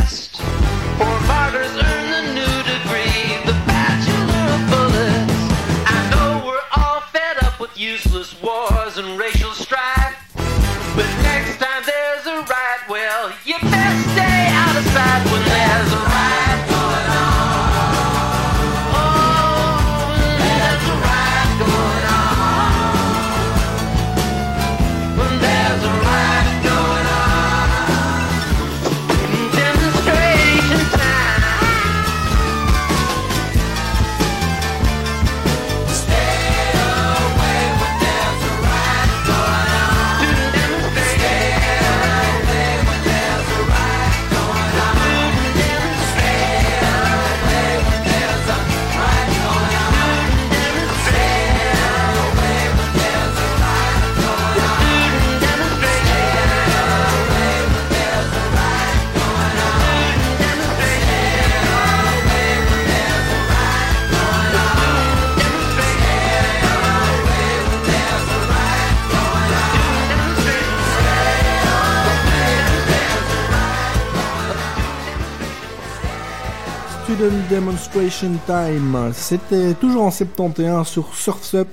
[77.15, 81.67] Demonstration Time, c'était toujours en 71 sur Surf's Up,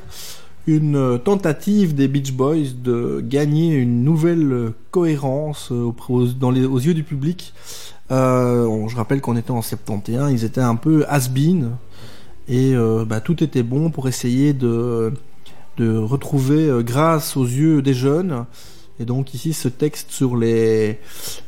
[0.67, 7.55] une tentative des Beach Boys de gagner une nouvelle cohérence euh, aux, yeux du public.
[8.11, 11.71] Euh, je rappelle qu'on était en 71, ils étaient un peu has-been
[12.47, 15.13] et euh, bah, tout était bon pour essayer de,
[15.79, 18.45] retrouver grâce aux yeux des jeunes.
[19.01, 20.99] Et donc ici ce texte sur les,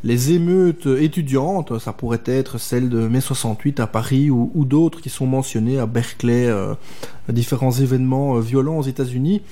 [0.05, 5.03] les émeutes étudiantes, ça pourrait être celle de mai 68 à Paris ou, ou d'autres
[5.03, 6.75] qui sont mentionnées à Berkeley, euh,
[7.29, 9.43] différents événements euh, violents aux États-Unis.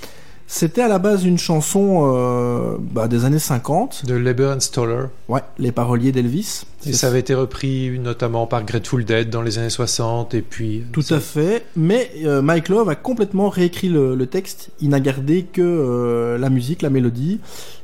[0.53, 4.05] C'était à la base une chanson euh, bah, des années 50.
[4.05, 5.05] De Leiber and Stoller.
[5.29, 6.65] Ouais, les paroliers d'Elvis.
[6.87, 10.83] Et ça avait été repris notamment par Grateful Dead dans les années 60 et puis...
[10.91, 11.65] Tout à fait.
[11.77, 14.71] Mais euh, Mike Love a complètement réécrit le, le texte.
[14.81, 17.39] Il n'a gardé que euh, la musique, la mélodie,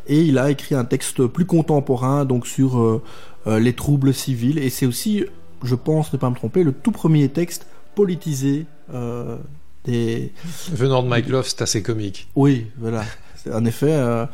[0.09, 3.03] et il a écrit un texte plus contemporain, donc sur euh,
[3.47, 4.59] euh, les troubles civils.
[4.59, 5.25] Et c'est aussi,
[5.63, 9.37] je pense, ne pas me tromper, le tout premier texte politisé euh,
[9.85, 10.33] des.
[10.73, 12.29] Venant de Mike Love, c'est assez comique.
[12.37, 13.05] Oui, voilà.
[13.53, 14.29] En effet un,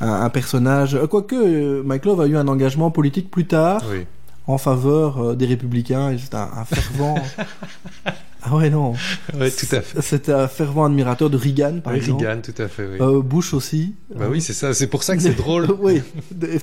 [0.00, 0.98] un personnage.
[1.08, 4.04] Quoique Mike Love a eu un engagement politique plus tard Oui.
[4.48, 6.16] en faveur des républicains.
[6.18, 7.14] C'est un, un fervent.
[8.50, 8.94] ah ouais non.
[9.38, 10.00] Oui, tout à fait.
[10.02, 12.24] C'était un fervent admirateur de Reagan, par Oui, exemple.
[12.24, 12.98] Reagan, tout à fait, oui.
[13.00, 13.94] Euh, Bush aussi.
[14.14, 14.74] Bah oui, c'est ça.
[14.74, 15.66] C'est pour ça que c'est drôle.
[15.80, 16.02] oui,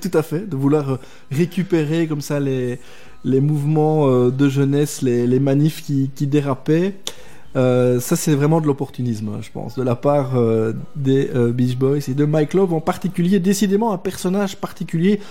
[0.01, 0.49] tout à fait.
[0.49, 0.99] De vouloir euh,
[1.31, 2.79] récupérer comme ça les,
[3.23, 6.95] les mouvements euh, de jeunesse, les, les manifs qui, qui dérapaient.
[7.55, 11.77] Euh, ça, c'est vraiment de l'opportunisme, je pense, de la part euh, des euh, Beach
[11.77, 13.39] Boys et de Mike Love en particulier.
[13.39, 15.21] Décidément, un personnage particulier.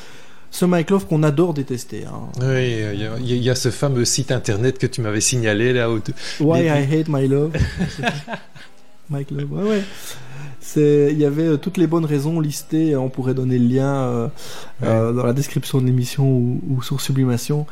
[0.56, 2.04] Ce Mike Love qu'on adore détester.
[2.04, 2.28] hein.
[2.40, 5.72] Oui, il y, a- il y a ce fameux site internet que tu m'avais signalé
[5.72, 5.90] là.
[5.90, 5.98] Où
[6.38, 7.50] Why Les- I hate my love.
[9.10, 9.82] Mike Love, ouais, ouais.
[11.10, 12.94] Il y avait euh, toutes les bonnes raisons listées.
[12.94, 14.28] On pourrait donner le lien euh,
[14.84, 17.66] euh, dans la description de l'émission ou, ou sur Sublimation.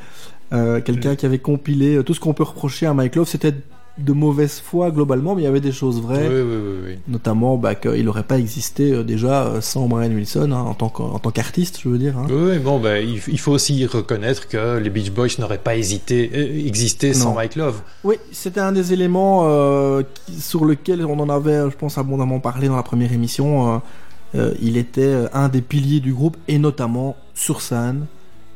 [0.84, 3.54] Quelqu'un qui avait compilé tout ce qu'on peut reprocher à Mike Love, c'était
[3.98, 6.26] de mauvaise foi globalement, mais il y avait des choses vraies.
[6.26, 6.98] Oui, oui, oui.
[7.08, 11.30] Notamment bah, qu'il n'aurait pas existé euh, déjà euh, sans Brian Wilson hein, en tant
[11.30, 12.16] qu'artiste, je veux dire.
[12.16, 12.26] hein.
[12.30, 16.30] Oui, bon, ben, il, il faut aussi reconnaître que les Beach Boys n'auraient pas hésité,
[16.34, 17.34] euh, existé sans.
[17.34, 17.82] Mike Love.
[18.02, 22.40] Oui, c'était un des éléments euh, qui- sur lequel on en avait, je pense, abondamment
[22.40, 23.82] parlé dans la première émission.
[24.62, 28.06] il était un des piliers du groupe et notamment sur scène.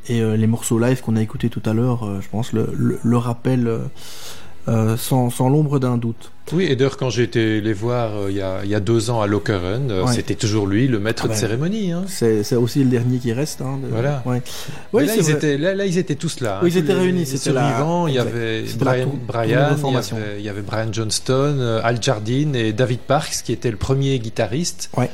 [0.09, 3.17] Et les morceaux live qu'on a écoutés tout à l'heure, je pense, le, le, le
[3.17, 3.69] rappellent
[4.67, 6.31] euh, sans, sans l'ombre d'un doute.
[6.53, 8.79] Oui, et d'ailleurs, quand j'ai été les voir euh, il, y a, il y a
[8.79, 10.13] deux ans à Lokeren, euh, Ouais.
[10.13, 11.91] c'était toujours lui, le maître Ah de ben, cérémonie.
[11.91, 12.05] Hein.
[12.07, 13.61] C'est aussi le dernier qui reste.
[13.61, 14.23] Hein, de- Voilà.
[14.25, 14.41] Ouais.
[15.05, 16.57] Là, ils étaient, là, là, ils étaient tous là.
[16.57, 16.61] hein.
[16.63, 18.07] Oui, ils étaient les- réunis, c'était survivants.
[18.07, 19.09] Il y avait Brian,
[19.45, 23.71] il, y avait, il y avait Brian Johnston, Al Jardine et David Parks, qui était
[23.71, 24.89] le premier guitariste.
[24.97, 25.09] Ouais.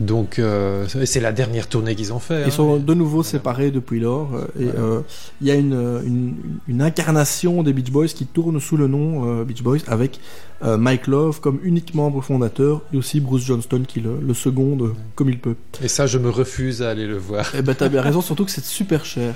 [0.00, 2.40] Donc, euh, c'est la dernière tournée qu'ils ont fait.
[2.42, 2.50] Ils hein.
[2.50, 4.30] sont de nouveau séparés depuis lors.
[4.34, 5.00] euh, Et euh,
[5.42, 5.74] il y a une,
[6.06, 6.34] une,
[6.68, 10.18] une incarnation des Beach Boys qui tourne sous le nom Beach Boys avec
[10.64, 15.28] Mike Love comme unique membre fondateur et aussi Bruce Johnston qui le, le seconde comme
[15.28, 15.54] il peut.
[15.82, 17.54] Et ça, je me refuse à aller le voir.
[17.54, 19.34] Et ben t'as bien raison, surtout que c'est super cher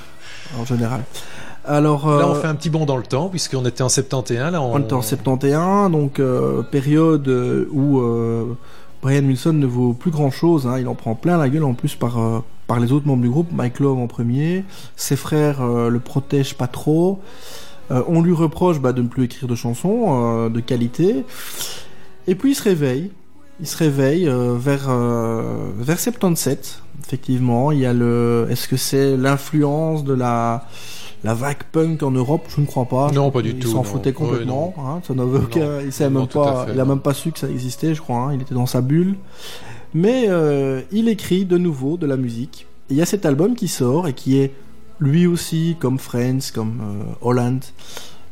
[0.59, 1.03] en général.
[1.67, 4.53] Alors Là, on fait un petit bond dans le temps, puisqu'on était en 71.
[4.53, 6.21] Là, on, on était en 71, donc
[6.71, 7.27] période
[7.73, 8.03] où
[9.05, 10.67] Brian Wilson ne vaut plus grand chose.
[10.81, 13.29] il en prend plein la gueule en plus par, euh, par les autres membres du
[13.29, 13.53] groupe.
[13.53, 14.65] Mike Love en premier.
[14.97, 17.21] Ses frères euh, le protègent pas trop.
[17.91, 21.27] Euh, on lui reproche bah, de ne plus écrire de chansons de qualité.
[22.27, 23.11] Et puis il se réveille.
[23.61, 26.83] Il se réveille vers, vers 77.
[27.05, 28.47] Effectivement, il y a le.
[28.49, 30.67] Est-ce que c'est l'influence de la
[31.25, 33.11] la vague punk en Europe Je ne crois pas.
[33.13, 33.83] Non, pas du il tout, s'en non.
[33.85, 34.75] foutait complètement.
[34.79, 35.81] hein, ça n'avait Non, aucun.
[35.81, 36.67] Il savait même pas.
[36.67, 36.91] fait, il a non.
[36.91, 38.19] même pas su que ça existait, je crois.
[38.19, 39.17] hein, Il était dans sa bulle.
[39.95, 42.67] Mais euh, il écrit de nouveau de la musique.
[42.91, 44.53] Il y a cet album qui sort et qui est
[45.01, 47.61] lui aussi, comme Friends, comme euh, Holland,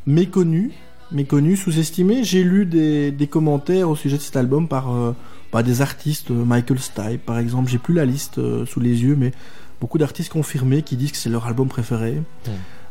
[0.07, 0.73] méconnu,
[1.11, 2.25] méconnu, sous-estimé.
[2.25, 5.15] J'ai lu des, des commentaires au sujet de cet album par, euh,
[5.51, 7.71] par des artistes, Michael Stipe par exemple.
[7.71, 9.33] J'ai plus la liste sous les yeux, mais
[9.81, 12.21] beaucoup d'artistes confirmés qui disent que c'est leur album préféré.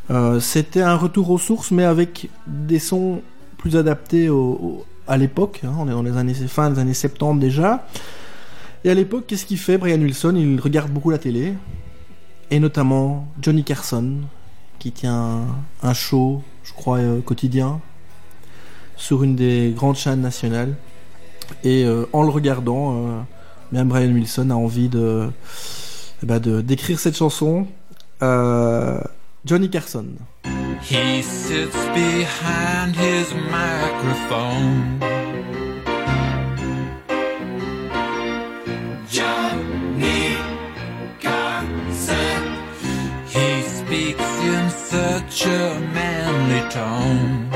[0.10, 3.22] Euh, C'était un retour aux sources, mais avec des sons
[3.58, 4.30] plus adaptés
[5.08, 5.62] à l'époque.
[5.64, 5.74] hein.
[5.78, 7.86] on est dans les années fin des années 70 déjà.
[8.84, 10.34] Et à l'époque, qu'est-ce qu'il fait, Brian Wilson?
[10.36, 11.54] Il regarde beaucoup la télé,
[12.50, 14.14] et notamment Johnny Carson,
[14.80, 15.42] qui tient
[15.84, 17.80] un show, je crois, euh, quotidien,
[18.96, 20.76] sur une des grandes chaînes nationales.
[21.64, 23.26] Et euh, en le regardant,
[23.72, 25.30] même Brian Wilson a envie de
[26.24, 27.68] eh ben, d'écrire cette chanson.
[29.44, 30.28] Johnny Carson.
[30.84, 35.00] He sits behind his microphone.
[39.10, 40.38] Johnny
[41.20, 42.44] Carson.
[43.26, 47.51] He speaks in such a manly tone.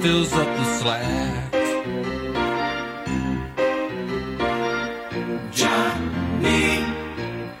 [0.00, 1.52] Fills up the slack.
[5.52, 6.84] Johnny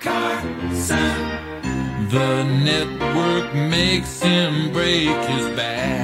[0.00, 1.18] Carson.
[2.08, 5.99] The network makes him break his back.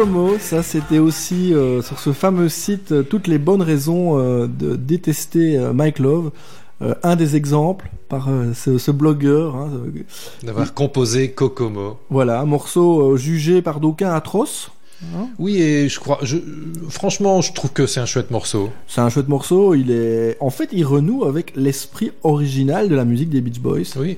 [0.00, 4.46] Kokomo, ça c'était aussi euh, sur ce fameux site euh, toutes les bonnes raisons euh,
[4.46, 6.30] de détester Mike Love.
[7.02, 9.54] Un des exemples par ce, ce blogueur.
[9.54, 9.68] hein,
[10.42, 11.98] D'avoir composé Kokomo.
[12.08, 14.70] voilà, un morceau jugé par d'aucuns atroce.
[15.38, 16.38] Oui, et je crois, je,
[16.88, 18.70] franchement, je trouve que c'est un chouette morceau.
[18.88, 19.74] C'est un chouette morceau.
[19.74, 23.82] Il est, en fait, il renoue avec l'esprit original de la musique des Beach Boys.
[23.98, 24.16] Oui.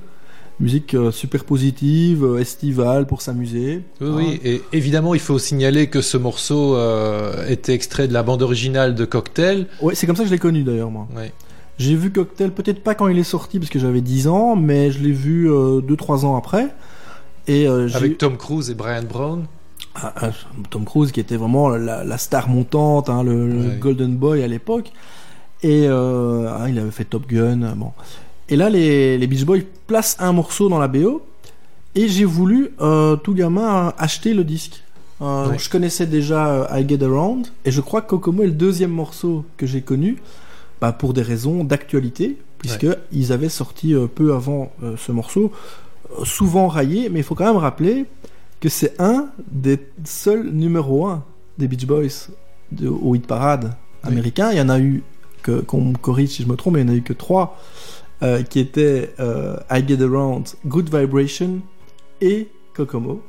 [0.63, 3.83] Musique euh, super positive, euh, estivale pour s'amuser.
[4.01, 8.23] Oui, oui, et évidemment, il faut signaler que ce morceau euh, était extrait de la
[8.23, 9.67] bande originale de Cocktail.
[9.81, 11.09] Ouais, c'est comme ça que je l'ai connu d'ailleurs moi.
[11.79, 14.91] J'ai vu Cocktail peut-être pas quand il est sorti parce que j'avais 10 ans, mais
[14.93, 16.69] je l'ai vu 2-3 ans après.
[17.49, 19.47] Et euh, Avec Tom Cruise et Brian Brown.
[19.95, 20.31] Ah, ah,
[20.71, 23.71] Tom Cruise qui était vraiment la, la star montante, hein, le, le.
[23.81, 24.93] Golden Boy à l'époque.
[25.63, 27.63] Et euh, ah, il avait fait Top Gun.
[27.63, 27.91] euh, Bon.
[28.53, 31.23] Et là, les, les Beach Boys placent un morceau dans la BO.
[31.95, 34.83] Et j'ai voulu, euh, tout gamin, acheter le disque.
[35.23, 35.59] Euh, Ouais.
[35.59, 37.47] Je connaissais déjà euh, I Get Around.
[37.65, 40.19] Et je crois que Kokomo est le deuxième morceau que j'ai connu.
[40.83, 42.37] Bah, pour des raisons d'actualité.
[42.59, 45.51] Puisque ils avaient sorti peu avant ce morceau.
[46.25, 47.09] souvent raillé.
[47.09, 48.05] Mais il faut quand même rappeler
[48.61, 51.25] que c'est un des seuls numéro 1
[51.59, 52.29] des Beach Boys
[52.71, 53.75] de, au hit parade
[54.05, 54.11] Oui.
[54.11, 54.51] américain.
[54.53, 55.03] Il y en a eu
[55.43, 57.13] que qu'on me corrige si je me trompe, mais il n'y en a eu que
[57.13, 57.59] trois,
[58.23, 61.61] euh, qui étaient euh, I Get Around, Good Vibration
[62.21, 63.23] et Kokomo.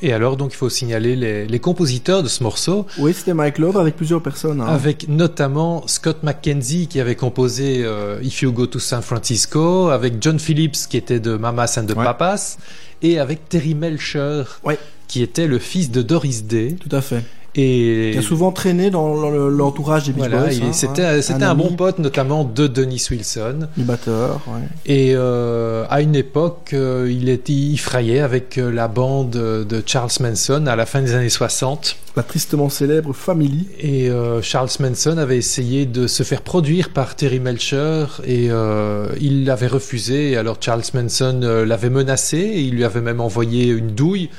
[0.00, 3.58] Et alors, donc, il faut signaler les, les compositeurs de ce morceau, Oui, c'était Mike
[3.58, 4.60] Love avec plusieurs personnes.
[4.60, 4.66] hein.
[4.66, 10.14] avec notamment Scott McKenzie qui avait composé euh, If You Go to San Francisco, avec
[10.20, 12.04] John Phillips qui était de Mamas and the Ouais.
[12.04, 12.56] Papas,
[13.02, 14.78] et avec Terry Melcher Ouais.
[15.08, 16.74] qui était le fils de Doris Day.
[16.80, 17.22] Tout à fait.
[17.54, 20.54] Et Il a souvent traîné dans le- l'entourage des Beach voilà, Boys.
[20.62, 21.20] hein, c'était hein.
[21.20, 23.68] c'était un, bon pote notamment de Dennis Wilson.
[23.76, 24.62] Du batteur, ouais.
[24.86, 29.82] Et euh, à une époque, euh, il, était, il frayait avec euh, la bande de
[29.84, 31.96] Charles Manson à la fin des années 60.
[32.16, 33.68] La tristement célèbre Family.
[33.80, 39.08] Et euh, Charles Manson avait essayé de se faire produire par Terry Melcher et euh,
[39.20, 40.30] il l'avait refusé.
[40.30, 44.30] Et alors Charles Manson l'avait menacé et il lui avait même envoyé une douille,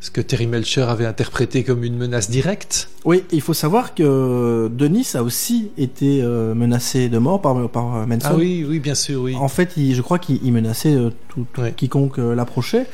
[0.00, 2.88] ce que Terry Melcher avait interprété comme une menace directe.
[3.04, 7.96] Oui, il faut savoir que Denis a aussi été euh, menacé de mort par, par
[7.96, 8.28] euh, Manson.
[8.30, 9.34] Ah oui, oui, bien sûr, oui.
[9.34, 12.86] En fait, il- je crois qu'il il menaçait euh, tout, quiconque l'approchait.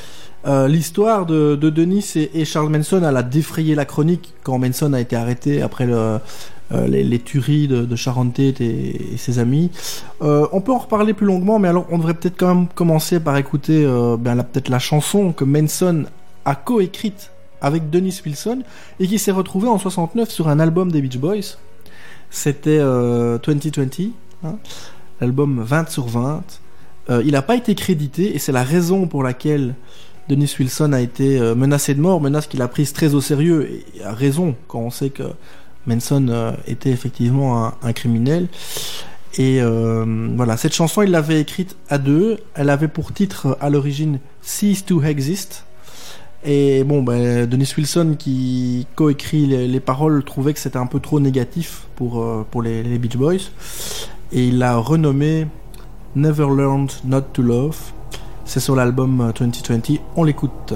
[0.47, 4.59] Euh, L'histoire de, de Denis et, et Charles Manson, elle a défrayé la chronique quand
[4.59, 5.95] Manson a été arrêté après le,
[6.73, 9.71] euh, les, les tueries de, de Sharon Tate et, et ses amis.
[10.23, 13.21] Euh, on peut en reparler plus longuement, mais alors on devrait peut-être quand même commencer
[13.21, 13.85] par écouter
[14.19, 16.05] ben, peut-être la chanson que Manson
[16.45, 17.31] a coécrite
[17.61, 18.63] avec Dennis Wilson
[18.99, 21.57] et qui s'est retrouvée en 69 sur un album des Beach Boys.
[22.31, 24.11] C'était euh, 2020,
[24.45, 24.59] hein,
[25.21, 26.43] l'album 20 sur 20.
[27.11, 29.75] Euh, il n'a pas été crédité et c'est la raison pour laquelle
[30.29, 33.69] Dennis Wilson a été euh, menacé de mort, menace qu'il a prise très au sérieux
[33.71, 35.25] et a raison quand on sait que
[35.87, 38.49] Manson euh, était effectivement un, criminel.
[39.39, 40.05] Et euh,
[40.37, 42.39] voilà, cette chanson, il l'avait écrite à deux.
[42.55, 45.65] Elle avait pour titre euh, à l'origine Cease to Exist.
[46.45, 50.99] Et bon, ben, Dennis Wilson qui coécrit les, les paroles trouvait que c'était un peu
[50.99, 53.51] trop négatif pour, euh, les, les Beach Boys.
[54.33, 55.47] Et il l'a renommé
[56.17, 57.79] Never Learned Not to Love.
[58.45, 60.01] C'est sur l'album euh, 2020.
[60.17, 60.75] On l'écoute.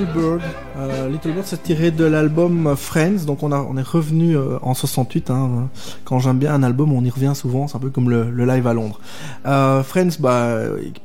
[0.00, 0.40] Little Bird.
[0.78, 3.26] Euh, Little Bird, c'est tiré de l'album Friends.
[3.26, 5.30] Donc on, est revenu euh, en 68.
[5.30, 5.68] Hein.
[6.04, 7.68] Quand j'aime bien un album, on y revient souvent.
[7.68, 9.00] C'est un peu comme le, live à Londres.
[9.46, 10.56] Euh, Friends bah,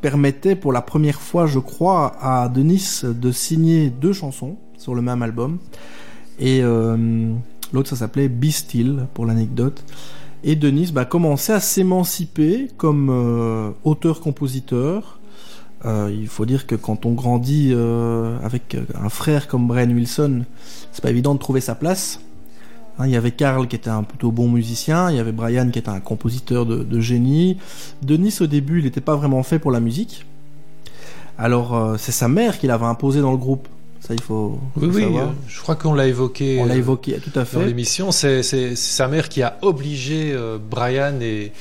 [0.02, 5.02] permettait pour la première fois, je crois, à Denis de signer deux chansons sur le
[5.02, 5.58] même album.
[6.40, 7.34] Et euh,
[7.74, 9.84] l'autre, ça s'appelait Be Still, pour l'anecdote.
[10.44, 15.20] Et Denis bah, commençait à s'émanciper comme auteur-compositeur.
[15.86, 20.44] Euh, il faut dire que quand on grandit euh, avec un frère comme Brian Wilson,
[20.92, 22.20] c'est pas évident de trouver sa place.
[22.98, 25.70] Hein, il y avait Carl qui était un plutôt bon musicien, il y avait Brian
[25.70, 27.58] qui était un compositeur de, de génie.
[28.02, 30.26] Denis au début, il n'était pas vraiment fait pour la musique.
[31.38, 33.68] Alors euh, c'est sa mère qui l'avait imposé dans le groupe.
[34.00, 35.24] Ça il faut, Oui, oui, savoir.
[35.30, 36.60] euh, je crois qu'on l'a évoqué.
[36.62, 37.66] On l'a euh, évoqué tout à dans fait.
[37.66, 38.12] l'émission.
[38.12, 38.44] C'est
[38.76, 41.52] sa mère qui a obligé euh, Brian et,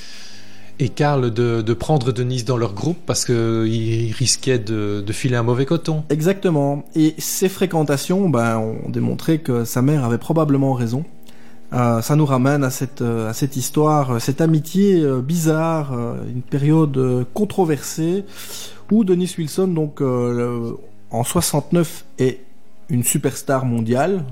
[0.78, 5.66] et Carl de, prendre Denise dans leur groupe parce qu'ils risquaient de, filer un mauvais
[5.66, 6.04] coton.
[6.10, 6.84] Exactement.
[6.94, 11.04] Et ces fréquentations ben, ont démontré que sa mère avait probablement raison.
[11.74, 15.92] Euh, ça nous ramène à cette, euh, à cette histoire, euh, cette amitié bizarre,
[16.28, 18.24] une période controversée
[18.90, 22.40] où Denis Wilson, donc en 69, est
[22.90, 24.24] une superstar mondiale.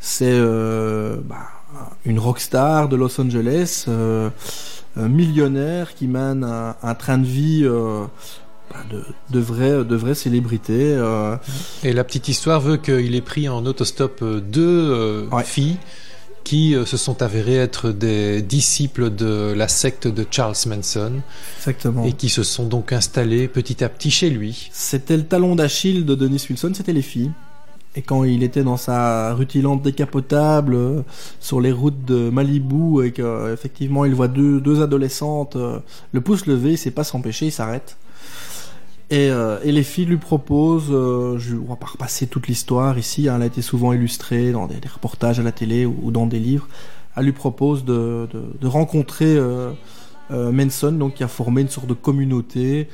[0.00, 1.36] C'est bah,
[2.04, 3.86] une rockstar de Los Angeles,
[5.06, 8.04] millionnaire qui mène un, un train de vie euh,
[8.70, 10.94] bah, de, de vraies de vraies célébrités.
[10.96, 11.36] euh,
[11.84, 15.44] Et la petite histoire veut qu'il ait pris en autostop euh, deux euh, Ouais.
[15.44, 15.76] filles
[16.44, 21.20] qui euh, se sont avérées être des disciples de la secte de Charles Manson
[21.58, 22.04] exactement.
[22.06, 24.70] et qui se sont donc installées petit à petit chez lui.
[24.72, 27.32] C'était le talon d'Achille de Denis Wilson, c'était les filles.
[27.98, 31.02] Et quand il était dans sa rutilante décapotable euh,
[31.40, 35.80] sur les routes de Malibu et qu'effectivement il voit deux, deux adolescentes, euh,
[36.12, 37.96] le pouce levé, il sait pas s'empêcher, il s'arrête.
[39.10, 43.28] Et, euh, les filles lui proposent, euh, je ne vais pas repasser toute l'histoire ici,
[43.28, 46.38] hein, elle a été souvent illustrée dans des, reportages à la télé ou, dans des
[46.38, 46.68] livres,
[47.16, 49.72] elle lui propose de, de, de rencontrer euh,
[50.30, 52.88] euh, Manson, donc qui a formé une sorte de communauté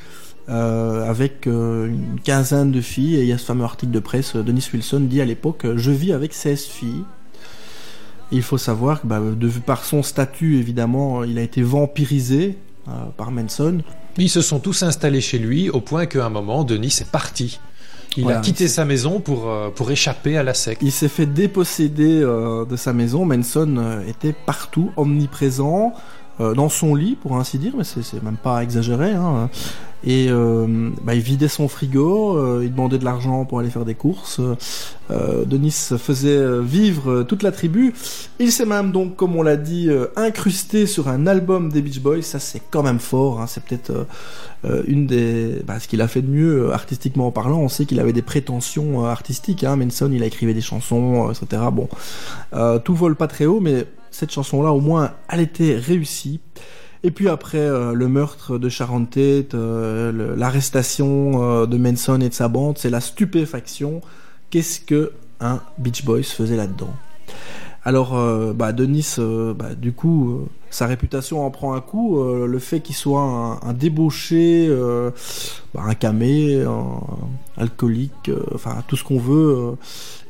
[0.49, 3.17] euh, avec euh, une quinzaine de filles.
[3.17, 5.67] Et il y a ce fameux article de presse, euh, Denis Wilson dit à l'époque,
[5.77, 7.05] je vis avec 16 filles.
[8.33, 12.59] Et il faut savoir que bah, de, par son statut, évidemment, il a été vampirisé
[12.89, 13.79] euh, par Manson.
[14.19, 17.59] Ils se sont tous installés chez lui au point qu'à un moment, Denis est parti.
[18.17, 18.39] Il Voilà.
[18.39, 20.83] a quitté sa maison pour, pour échapper à la secte.
[20.83, 23.25] Il s'est fait déposséder de sa maison.
[23.25, 25.95] Manson était partout, omniprésent,
[26.39, 29.11] dans son lit, pour ainsi dire, mais c'est c'est même pas exagéré.
[29.11, 29.51] Hein.
[30.07, 33.87] Et euh, bah, il vidait son frigo, euh, il demandait de l'argent pour aller faire
[33.87, 34.41] des courses.
[35.11, 37.95] Euh, Denis faisait vivre toute la tribu.
[38.39, 42.23] Il s'est même donc, comme on l'a dit, incrusté sur un album des Beach Boys.
[42.23, 43.41] Ça, c'est quand même fort.
[43.41, 43.47] Hein.
[43.47, 44.07] C'est peut-être
[44.87, 47.61] une des, bah, ce qu'il a fait de mieux artistiquement parlant.
[47.61, 49.65] On sait qu'il avait des prétentions artistiques.
[49.65, 49.77] Hein.
[49.77, 51.63] Manson, il a écrivé des chansons, etc.
[51.73, 51.89] Bon,
[52.85, 56.41] tout vole pas très haut, mais cette chanson-là, au moins, elle était réussie.
[57.05, 62.31] Et puis après euh, le meurtre de Sharon Tate, euh, l'arrestation euh, de Manson et
[62.31, 64.01] de sa bande, c'est la stupéfaction.
[64.49, 66.95] Qu'est-ce que un Beach Boys faisait là-dedans?
[67.85, 72.25] Alors, euh, bah, Denis, bah, du coup, sa réputation en prend un coup.
[72.25, 74.75] le fait qu'il soit un, débauché,
[75.75, 77.01] bah, un camé, un
[77.59, 79.77] alcoolique, enfin tout ce qu'on veut,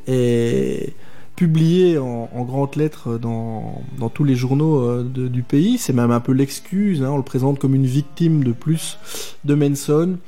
[0.09, 0.93] est
[1.37, 5.79] publié en, grandes lettres dans, dans tous les journaux euh, du pays.
[5.79, 7.03] C'est même un peu l'excuse.
[7.03, 8.99] hein, on le présente comme une victime de plus
[9.45, 10.19] de Manson.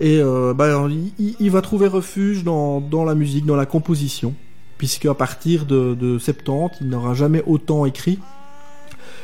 [0.00, 0.88] Et euh, bah,
[1.18, 4.34] il, va trouver refuge dans, dans la musique, dans la composition,
[4.78, 8.18] puisque à partir de, de 70, il n'aura jamais autant écrit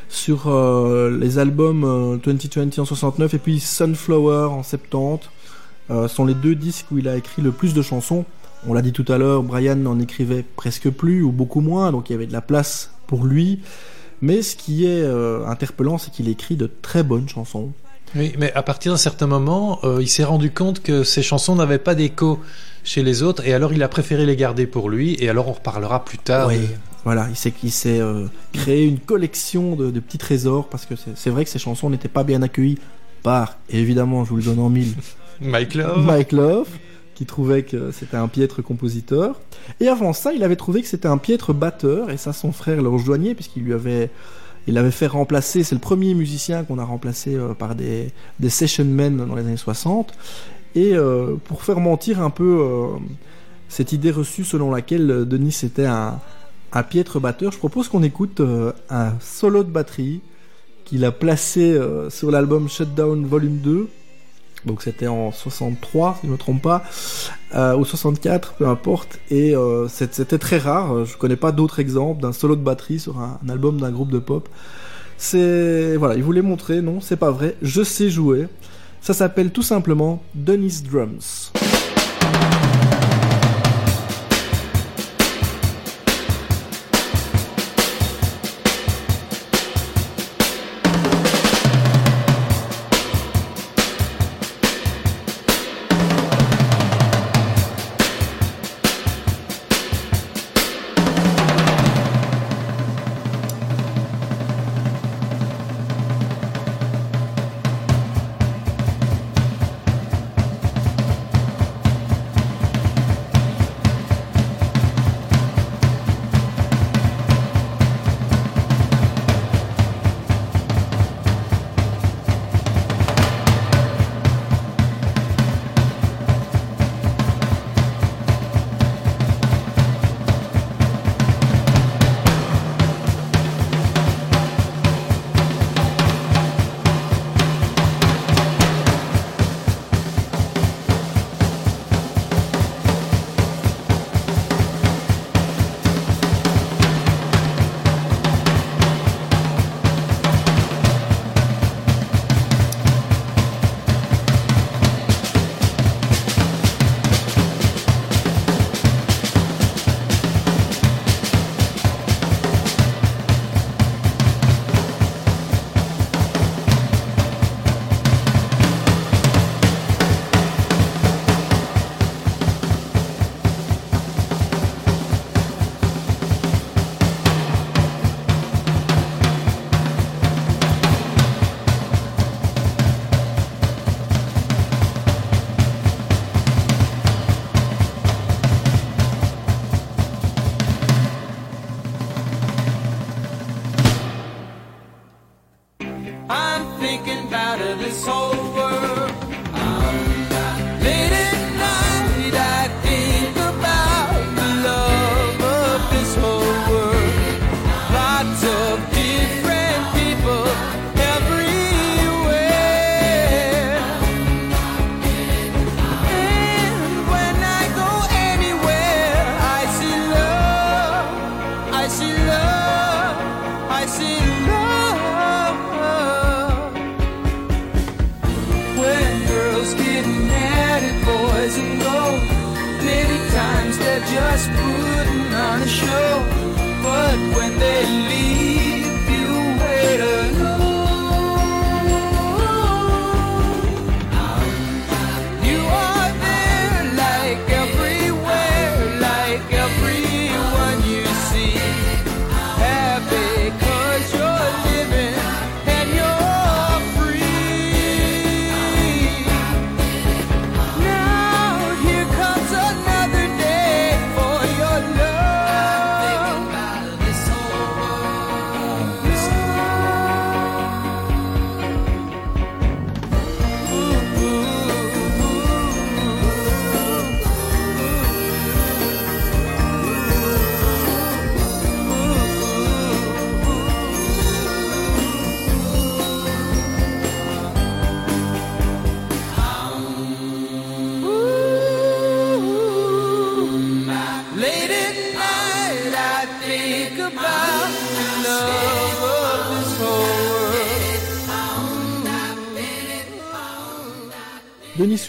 [0.08, 5.28] sur euh, les albums euh, 2020 en 69 et puis Sunflower en 70.
[5.90, 8.26] Euh, sont les deux disques où il a écrit le plus de chansons.
[8.66, 12.10] On l'a dit tout à l'heure, Brian n'en écrivait presque plus ou beaucoup moins, donc
[12.10, 13.60] il y avait de la place pour lui.
[14.20, 17.70] Mais ce qui est euh, interpellant, c'est qu'il écrit de très bonnes chansons.
[18.16, 21.54] Oui, mais à partir d'un certain moment, euh, il s'est rendu compte que ses chansons
[21.54, 22.40] n'avaient pas d'écho
[22.82, 25.52] chez les autres, et alors il a préféré les garder pour lui, et alors on
[25.52, 26.48] reparlera plus tard.
[26.48, 26.58] Oui.
[26.58, 26.66] de-
[27.04, 30.96] Voilà, il s'est, il s'est euh, créé une collection de, de petits trésors parce que
[30.96, 32.78] c'est, c'est vrai que ces chansons n'étaient pas bien accueillies
[33.22, 34.94] par, évidemment, je vous le donne en mille,
[35.40, 36.04] Mike Love.
[36.04, 36.68] Mike Love,
[37.18, 39.40] qui trouvait que c'était un piètre compositeur.
[39.80, 42.80] Et avant ça, il avait trouvé que c'était un piètre batteur, et ça, son frère
[42.80, 44.10] le rejoignait, puisqu'il lui avait,
[44.68, 45.64] il fait remplacer.
[45.64, 49.42] C'est le premier musicien qu'on a remplacé euh, par des, des session men dans les
[49.42, 50.12] années 60.
[50.76, 52.86] Et euh, pour faire mentir un peu euh,
[53.68, 56.20] cette idée reçue selon laquelle Denis était un,
[56.72, 58.40] un piètre batteur, je propose qu'on écoute
[58.90, 60.20] un solo de batterie
[60.84, 61.76] qu'il a placé
[62.10, 63.88] sur l'album Shutdown Volume 2
[64.66, 66.82] Donc c'était en 63, si je ne me trompe pas,
[67.54, 69.18] euh, ou 64, peu importe.
[69.30, 71.04] Et euh, c'était très rare.
[71.04, 74.10] Je connais pas d'autres exemples d'un solo de batterie sur un, un album d'un groupe
[74.10, 74.48] de pop.
[75.16, 77.56] C'est voilà, il voulait montrer, non, c'est pas vrai.
[77.62, 78.46] Je sais jouer.
[79.00, 81.52] Ça s'appelle tout simplement Dennis Drums.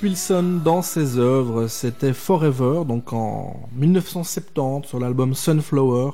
[0.10, 6.14] Wilson, dans ses œuvres, c'était Forever, donc en 1970 sur l'album Sunflower.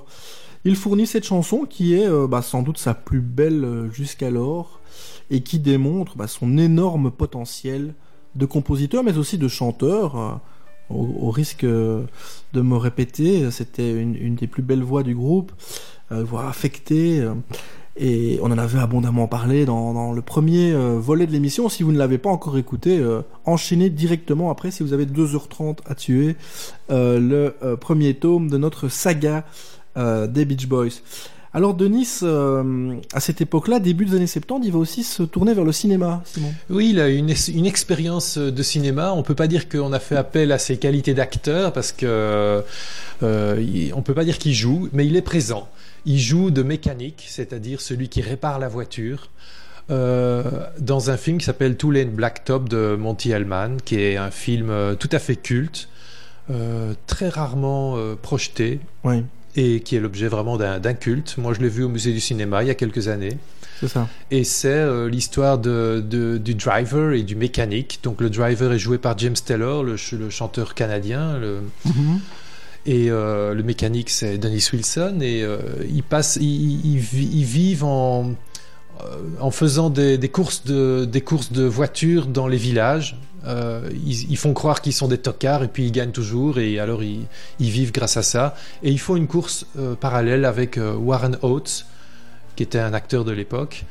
[0.65, 4.81] Il fournit cette chanson qui est euh, bah, sans doute sa plus belle euh, jusqu'alors
[5.31, 7.93] et qui démontre bah, son énorme potentiel
[8.35, 10.17] de compositeur mais aussi de chanteur.
[10.17, 10.33] euh,
[10.89, 12.05] au, risque de
[12.53, 15.53] me répéter, c'était une, une des plus belles voix du groupe,
[16.11, 17.25] euh, voix affectée.
[17.97, 21.69] Et on en avait abondamment parlé dans, le premier euh, volet de l'émission.
[21.69, 25.77] Si vous ne l'avez pas encore écouté, euh, enchaînez directement après si vous avez 2h30
[25.85, 26.35] à tuer
[26.89, 29.45] euh, le premier tome de notre saga
[29.95, 31.01] des Beach Boys.
[31.53, 32.19] Alors Denis,
[33.13, 36.21] à cette époque-là, début des années 70, il va aussi se tourner vers le cinéma.
[36.69, 39.13] Oui, il a une, une expérience de cinéma.
[39.13, 42.61] On peut pas dire qu'on a fait appel à ses qualités d'acteur parce que
[43.23, 43.55] euh,
[44.05, 45.67] peut pas dire qu'il joue, mais il est présent.
[46.05, 49.29] Il joue de mécanique, c'est-à-dire celui qui répare la voiture.
[49.91, 50.43] euh,
[50.79, 54.69] dans un film qui s'appelle Two Lane Blacktop de Monty Hellman, qui est un film
[54.71, 55.89] euh, tout à fait culte,
[56.49, 59.23] euh, très rarement euh, projeté Oui,
[59.55, 61.37] et qui est l'objet vraiment d'un culte.
[61.37, 63.37] Moi, je l'ai vu au musée du cinéma il y a quelques années.
[63.79, 64.07] c'est ça.
[64.31, 67.99] Et c'est l'histoire de, de- du driver et du mécanique.
[68.03, 71.37] Donc le driver est joué par James Taylor, le, ch- le chanteur canadien.
[71.37, 71.59] Le,
[72.85, 75.19] et euh, le mécanique c'est Dennis Wilson.
[75.21, 75.57] Et euh,
[75.89, 78.31] ils, passent, ils, ils vi- ils vivent en,
[79.01, 79.03] euh,
[79.39, 83.17] en faisant des, courses de, voitures dans les villages.
[84.05, 87.27] Ils, font croire qu'ils sont des tocards et puis ils gagnent toujours et alors ils,
[87.59, 88.55] vivent grâce à ça.
[88.81, 89.67] Et ils font une course
[89.99, 91.85] parallèle avec Warren Oates,
[92.55, 93.85] qui était un acteur de l'époque.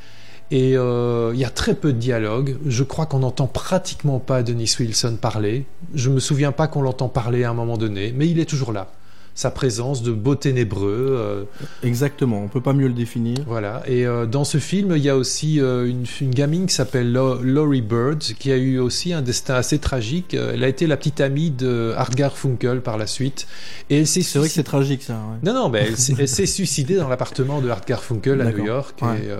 [0.51, 2.57] Et euh, il y a très peu de dialogue.
[2.67, 5.65] Je crois qu'on n'entend pratiquement pas Dennis Wilson parler.
[5.93, 8.71] Je me souviens pas qu'on l'entend parler à un moment donné, mais il est toujours
[8.71, 8.91] là.
[9.37, 11.07] Sa présence de beau ténébreux.
[11.19, 11.43] euh,
[11.83, 13.37] Exactement, on peut pas mieux le définir.
[13.47, 13.83] voilà.
[13.85, 17.81] Et euh, dans ce film, il y a aussi une, une gamine qui s'appelle Laurie
[17.81, 20.35] Bird, qui a eu aussi un destin assez tragique.
[20.35, 23.45] Elle a été la petite amie de Hartgar Funkel par la suite.
[23.89, 25.13] Et elle s'est C'est vrai que c'est tragique ça.
[25.15, 25.39] ouais.
[25.43, 28.51] non, non, mais elle, s'est- elle s'est suicidée dans l'appartement de Hartgar Funkel à.
[28.53, 28.95] New York.
[29.01, 29.17] Ouais.
[29.25, 29.31] Et,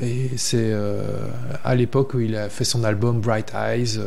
[0.00, 1.02] et c'est euh,
[1.64, 3.98] à l'époque où il a fait son album Bright Eyes.
[3.98, 4.06] euh,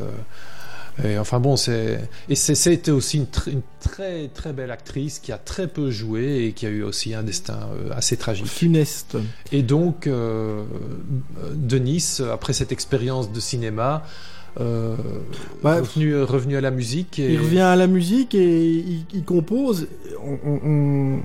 [1.03, 1.99] et enfin bon, c'est
[2.29, 6.45] et c'était aussi une, tr- une très très belle actrice qui a très peu joué
[6.45, 8.45] et qui a eu aussi un destin euh, assez tragique.
[8.45, 9.17] Funeste.
[9.51, 10.63] Et donc, euh,
[11.55, 14.03] Denis, après cette expérience de cinéma,
[14.59, 14.95] euh,
[15.63, 15.79] Ouais.
[15.79, 17.17] revenu, revenu à la musique.
[17.17, 17.33] Et...
[17.33, 19.87] Il revient à la musique et il, il compose.
[20.45, 21.19] On-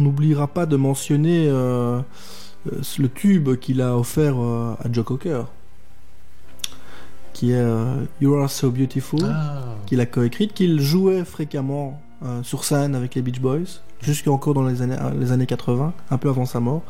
[0.00, 2.00] n'oubliera pas de mentionner euh,
[2.98, 5.42] le tube qu'il a offert euh, à Joe Cocker,
[7.32, 9.64] qui est euh, You Are So Beautiful, Ah.
[9.86, 14.66] qu'il a coécrite, qu'il jouait fréquemment euh, sur scène avec les Beach Boys, jusqu'encore dans
[14.66, 16.82] les années, les années 80, un peu avant sa mort.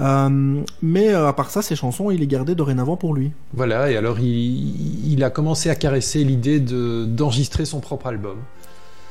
[0.00, 3.30] Euh, mais euh, à part ça, ces chansons, il les gardait dorénavant pour lui.
[3.54, 8.36] Voilà, et alors il, il a commencé à caresser l'idée de- d'enregistrer son propre album.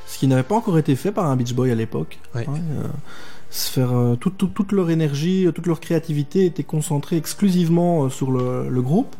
[0.08, 2.20] Ce qui n'avait pas encore été fait par un Beach Boy à l'époque.
[2.36, 2.46] Ouais.
[2.48, 2.54] Hein,
[2.84, 2.88] euh,
[3.56, 8.06] se faire euh, toute, toute, toute leur énergie, euh, toute leur créativité était concentrée exclusivement
[8.06, 9.16] euh, sur le, le groupe.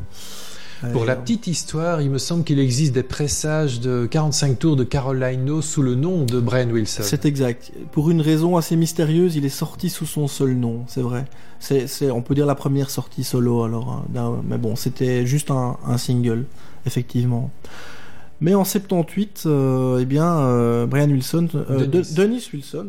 [0.92, 4.84] Pour la petite histoire, il me semble qu'il existe des pressages de 45 tours de
[4.84, 7.00] Carolino sous le nom de Brian Wilson.
[7.04, 7.72] C'est exact.
[7.92, 11.24] Pour une raison assez mystérieuse, il est sorti sous son seul nom, c'est vrai.
[11.58, 14.04] C'est, on peut dire la première sortie solo alors.
[14.14, 16.44] hein, mais bon, c'était juste un, un single,
[16.84, 17.50] effectivement.
[18.42, 22.10] Mais en 78, euh, eh bien, euh, Brian Wilson, euh, Dennis.
[22.10, 22.86] De- Dennis Wilson,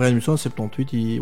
[0.00, 1.20] En 78, il,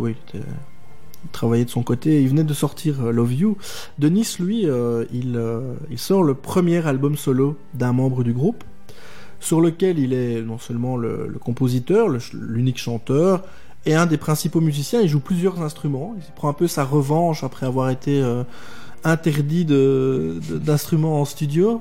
[1.32, 3.56] travaillait de son côté, il venait de sortir euh, Love You.
[3.98, 8.62] Denis, lui, euh, il, euh, il sort le premier album solo d'un membre du groupe,
[9.40, 13.42] sur lequel il est non seulement le, compositeur, l'unique chanteur,
[13.84, 15.00] et un des principaux musiciens.
[15.00, 16.14] Il joue plusieurs instruments.
[16.16, 18.22] Il prend un peu sa revanche après avoir été
[19.02, 21.80] interdit d'instruments en studio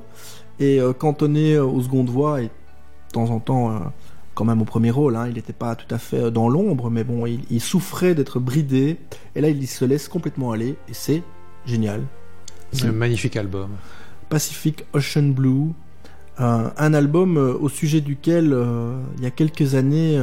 [0.60, 3.92] et cantonné aux secondes voix et de temps en temps
[4.38, 5.16] quand même au premier rôle.
[5.16, 5.26] hein.
[5.28, 8.40] il n'était pas tout à fait euh, dans l'ombre, mais bon, il, il souffrait d'être
[8.40, 8.98] bridé.
[9.36, 11.24] Et là, il se laisse complètement aller et c'est
[11.66, 12.04] génial.
[12.72, 13.70] C'est un magnifique album.
[14.30, 15.70] Pacific Ocean Blue,
[16.40, 20.20] euh, un album euh, au sujet duquel, euh, il y a quelques années,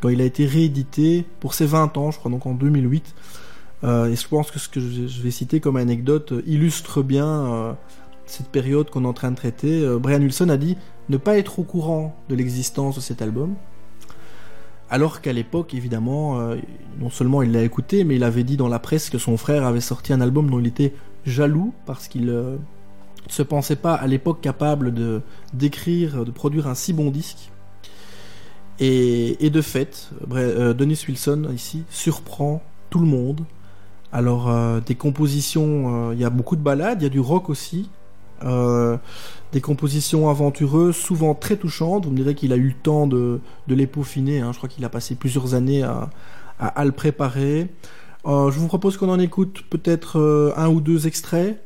[0.00, 3.14] quand il a été réédité, pour ses 20 ans, je crois, donc en 2008,
[3.84, 7.76] euh, et je pense que ce que je vais citer comme anecdote illustre bien
[8.26, 9.82] cette période qu'on est en train de traiter.
[9.82, 10.76] Euh, Brian Wilson a dit
[11.08, 13.54] ne pas être au courant de l'existence de cet album.
[14.90, 16.56] Alors qu'à l'époque, évidemment, euh,
[17.00, 19.64] non seulement il l'a écouté, mais il avait dit dans la presse que son frère
[19.64, 20.92] avait sorti un album dont il était
[21.24, 22.56] jaloux parce qu'il euh,
[23.28, 25.22] se pensait pas à l'époque capable de
[25.54, 27.50] d'écrire, de produire un si bon disque.
[28.84, 30.10] Et, de fait,
[30.76, 33.42] Dennis Wilson ici surprend tout le monde.
[34.10, 37.88] Alors des compositions, il y a beaucoup de ballades, il y a du rock aussi,
[38.44, 38.96] euh,
[39.52, 42.04] des compositions aventureuses, souvent très touchantes.
[42.04, 44.40] Vous me direz qu'il a eu le temps de, de les peaufiner.
[44.40, 44.50] hein.
[44.52, 46.10] Je crois qu'il a passé plusieurs années à,
[46.58, 47.68] à, à le préparer.
[48.26, 51.60] Euh, je vous propose qu'on en écoute peut-être euh, un ou deux extraits.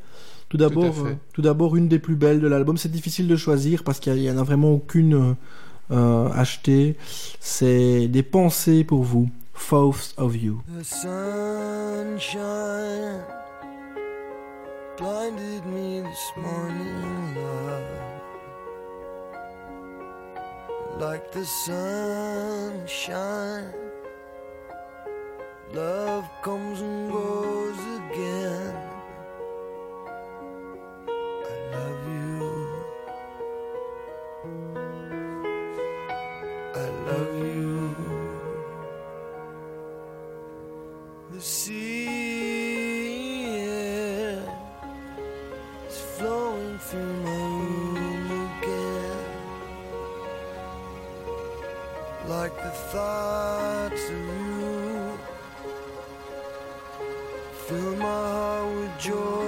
[0.49, 0.95] Tout d'abord,
[1.33, 2.77] tout d'abord une des plus belles de l'album.
[2.77, 5.35] C'est difficile de choisir parce qu'il y en a vraiment aucune
[5.91, 6.97] achetée.
[7.41, 9.29] C'est des pensées pour vous.
[9.69, 10.61] Thoughts of You.
[10.79, 10.85] The
[12.15, 12.37] sunshine
[14.97, 17.85] blinded me this morning, love.
[20.99, 22.55] Like the sunshine,
[25.75, 28.75] love comes and goes again.
[31.45, 32.45] I love you.
[36.75, 37.95] I love you.
[41.33, 42.06] The sea
[52.47, 55.19] like the thoughts of you.
[57.67, 59.46] Fill my heart with joy.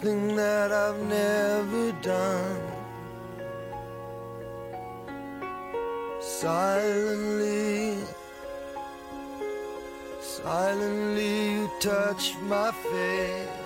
[0.00, 2.60] something that I've never done.
[6.20, 7.98] Silently,
[10.20, 13.59] silently you touch my face.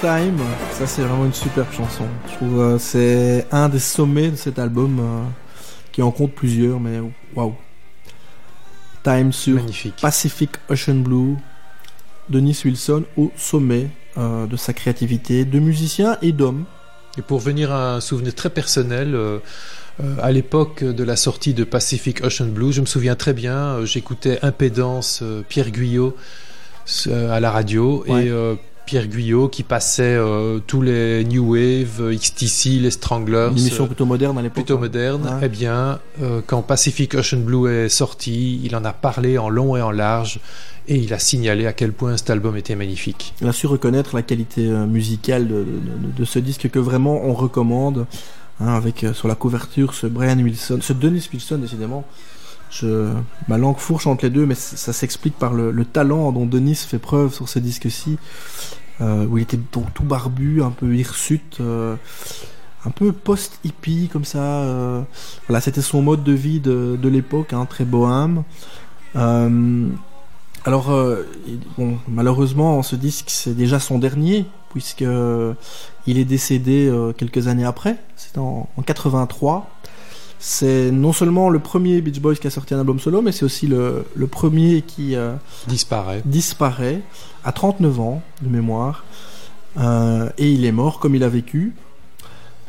[0.00, 0.38] Time.
[0.72, 2.04] Ça, c'est vraiment une superbe chanson.
[2.28, 5.22] Je trouve euh, c'est un des sommets de cet album euh,
[5.90, 7.00] qui en compte plusieurs, mais
[7.34, 7.54] waouh.
[9.02, 9.96] Time sur Magnifique.
[10.00, 11.36] Pacific Ocean Blue.
[12.28, 13.88] Denis Wilson au sommet
[14.18, 16.64] euh, de sa créativité de musicien et d'homme.
[17.16, 19.38] Et pour venir à un souvenir très personnel, euh,
[20.20, 24.38] à l'époque de la sortie de Pacific Ocean Blue, je me souviens très bien, j'écoutais
[24.42, 26.14] Impédance Pierre Guyot
[27.10, 28.26] à la radio Ouais.
[28.26, 28.58] et
[28.88, 33.48] Pierre Guyot qui passait euh, tous les New Wave, XTC, les Stranglers.
[33.52, 34.54] Une émission euh, plutôt moderne à l'époque.
[34.64, 34.80] plutôt hein.
[34.80, 35.40] moderne, Ouais.
[35.42, 39.76] eh bien, euh, quand Pacific Ocean Blue est sorti, il en a parlé en long
[39.76, 40.40] et en large,
[40.88, 43.34] et il a signalé à quel point cet album était magnifique.
[43.42, 47.22] Il a su reconnaître la qualité musicale de, de- de- de ce disque que vraiment
[47.26, 48.06] on recommande.
[48.60, 52.04] hein, avec sur la couverture ce Brian Wilson, ce Dennis Wilson décidément.
[53.48, 56.74] Ma langue fourche entre les deux, mais ça s'explique par le, le talent dont Denis
[56.74, 58.18] fait preuve sur ce disque-ci,
[59.00, 61.96] euh, où il était tout, tout barbu, un peu hirsute, euh,
[62.84, 64.38] un peu post-hippie comme ça.
[64.42, 65.02] euh.
[65.48, 68.42] voilà, c'était son mode de vie de, l'époque, hein, très bohème.
[70.64, 70.92] Alors,
[72.08, 75.04] malheureusement, ce disque, c'est déjà son dernier, puisque
[76.06, 77.96] il est décédé quelques années après.
[78.16, 79.70] C'est en, en 83.
[80.38, 83.44] C'est non seulement le premier Beach Boys qui a sorti un album solo, mais c'est
[83.44, 85.34] aussi le, le premier qui euh,
[85.66, 86.22] Disparaît.
[86.24, 87.00] disparaît
[87.44, 89.04] à 39 ans de mémoire.
[89.78, 91.74] Euh, et il est mort comme il a vécu,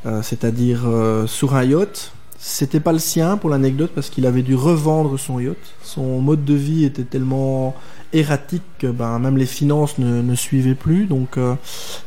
[0.05, 0.87] Euh, c'est-à-dire
[1.27, 2.13] sur un yacht.
[2.41, 5.57] C'était pas le sien pour l'anecdote parce qu'il avait dû revendre son yacht.
[5.83, 7.75] Son mode de vie était tellement
[8.13, 11.05] erratique que ben, même les finances ne, ne suivaient plus.
[11.05, 11.37] Donc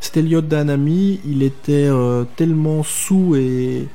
[0.01, 1.19] c'était le yacht d'un ami.
[1.23, 1.87] Il était
[2.35, 3.87] tellement sous et,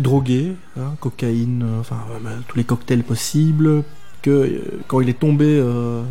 [0.00, 3.82] drogué, hein, cocaïne, euh, enfin ben, tous les cocktails possibles,
[4.22, 6.02] que euh, quand il est tombé euh,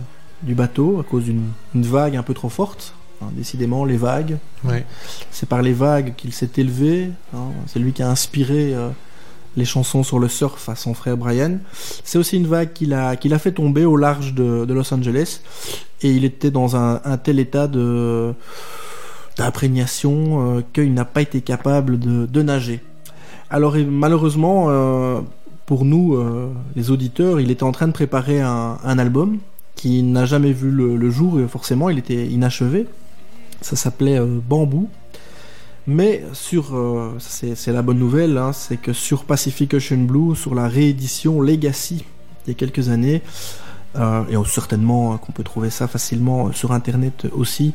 [0.44, 1.44] du bateau à cause d'une
[1.74, 4.86] une vague un peu trop forte, hein, décidément les vagues, Ouais.
[5.32, 7.10] c'est par les vagues qu'il s'est élevé.
[7.34, 7.50] hein.
[7.68, 8.90] C'est lui qui a inspiré euh,
[9.58, 11.60] les chansons sur le surf à son frère Brian.
[12.04, 14.94] C'est aussi une vague qu'il a, qu'il a fait tomber au large de, de Los
[14.94, 15.40] Angeles.
[16.02, 18.34] Et il était dans un, un tel état de
[19.38, 22.80] d'imprégnation euh, qu'il n'a pas été capable de, de nager.
[23.50, 25.22] Alors malheureusement, euh,
[25.66, 29.40] pour nous, euh, les auditeurs, il était en train de préparer un, album
[29.76, 32.88] qui n'a jamais vu le, jour, et forcément il était inachevé.
[33.62, 34.90] Ça s'appelait euh, Bambou.
[35.88, 36.76] Mais sur,
[37.20, 42.04] c'est la bonne nouvelle, hein, c'est que sur Pacific Ocean Blue, sur la réédition Legacy
[42.46, 43.22] il y a quelques années,
[43.96, 47.74] et certainement euh, qu'on peut trouver ça facilement sur internet aussi,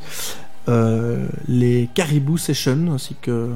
[1.48, 3.50] les Caribou Sessions, ainsi que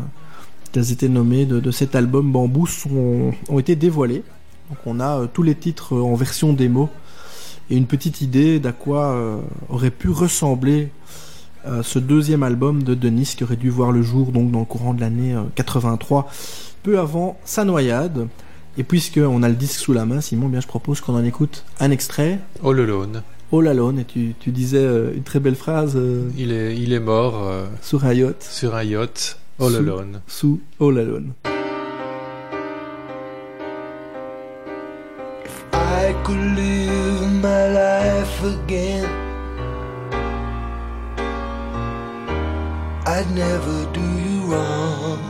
[0.74, 4.24] qu'elles étaient nommées de, de cet album Bambou, sont, ont été dévoilées.
[4.68, 6.90] Donc on a euh, tous les titres euh, en version démo
[7.70, 9.36] et une petite idée d'à quoi euh,
[9.68, 10.90] aurait pu ressembler
[11.82, 14.92] ce deuxième album de Denis qui aurait dû voir le jour donc dans le courant
[14.92, 16.30] de l'année euh, 83,
[16.82, 18.28] peu avant sa noyade.
[18.76, 21.14] Et puisque on a le disque sous la main, Simon, eh bien je propose qu'on
[21.14, 22.38] en écoute un extrait.
[22.62, 23.22] All Alone.
[23.52, 24.84] All Alone, et tu, tu disais
[25.14, 28.74] une très belle phrase euh, Il est, il est mort euh, sur un yacht, sur
[28.74, 29.38] un yacht.
[29.58, 30.22] All Sous- Alone.
[30.26, 31.34] sous All Alone.
[35.72, 39.06] I could live my life again.
[43.06, 45.20] I'd never do you wrong.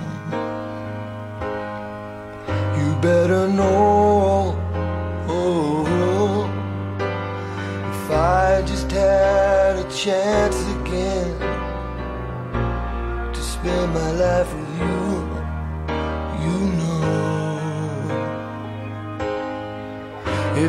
[2.78, 4.56] You better know.
[5.28, 6.48] Oh,
[7.92, 10.56] if I just had a chance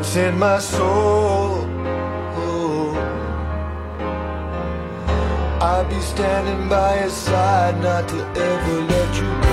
[0.06, 1.66] It's in my soul.
[5.60, 9.45] I'll be standing by your side, not to ever let you go.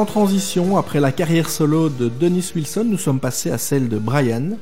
[0.00, 3.98] Sans transition, après la carrière solo de Dennis Wilson, nous sommes passés à celle de
[3.98, 4.52] Brian,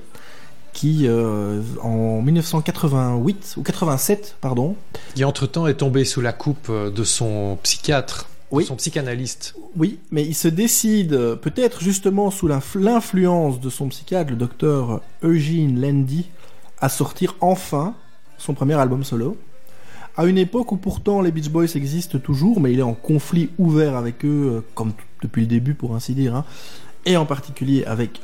[0.72, 4.74] qui euh, en 1988 ou 87, pardon,
[5.14, 8.64] Qui entre-temps est tombé sous la coupe euh, de son psychiatre, Oui.
[8.64, 9.54] de son psychanalyste.
[9.76, 14.36] Oui, mais il se décide, euh, peut-être justement sous l'inf- l'influence de son psychiatre, le
[14.36, 16.26] docteur Eugene Landy,
[16.80, 17.94] à sortir enfin
[18.38, 19.36] son premier album solo.
[20.18, 23.50] À une époque où pourtant les Beach Boys existent toujours, mais il est en conflit
[23.56, 24.90] ouvert avec eux, euh, comme
[25.22, 26.44] depuis le début pour ainsi dire, hein,
[27.06, 28.20] et en particulier avec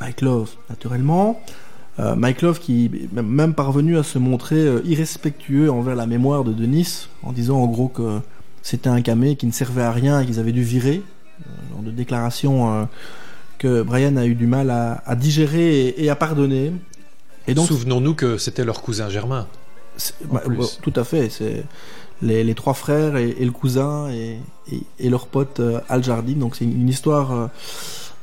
[0.00, 1.40] Mike Love, naturellement.
[2.00, 6.42] Euh, Mike Love qui est même- parvenu à se montrer euh, irrespectueux envers la mémoire
[6.42, 8.18] de Denis, en disant en gros que
[8.62, 11.00] c'était un camé qui ne servait à rien et qu'ils avaient dû virer.
[11.42, 12.88] Euh, genre de déclaration
[13.58, 16.72] que Brian a eu du mal à, digérer et, à pardonner.
[17.54, 19.46] Souvenons-nous que c'était leur cousin germain.
[20.30, 21.28] Bah, bah, tout à fait.
[21.30, 21.64] C'est
[22.22, 24.38] les, les trois frères et, et le cousin et,
[24.72, 26.38] et, et leur pote euh, Al Jardine.
[26.38, 27.46] Donc c'est une, une histoire euh,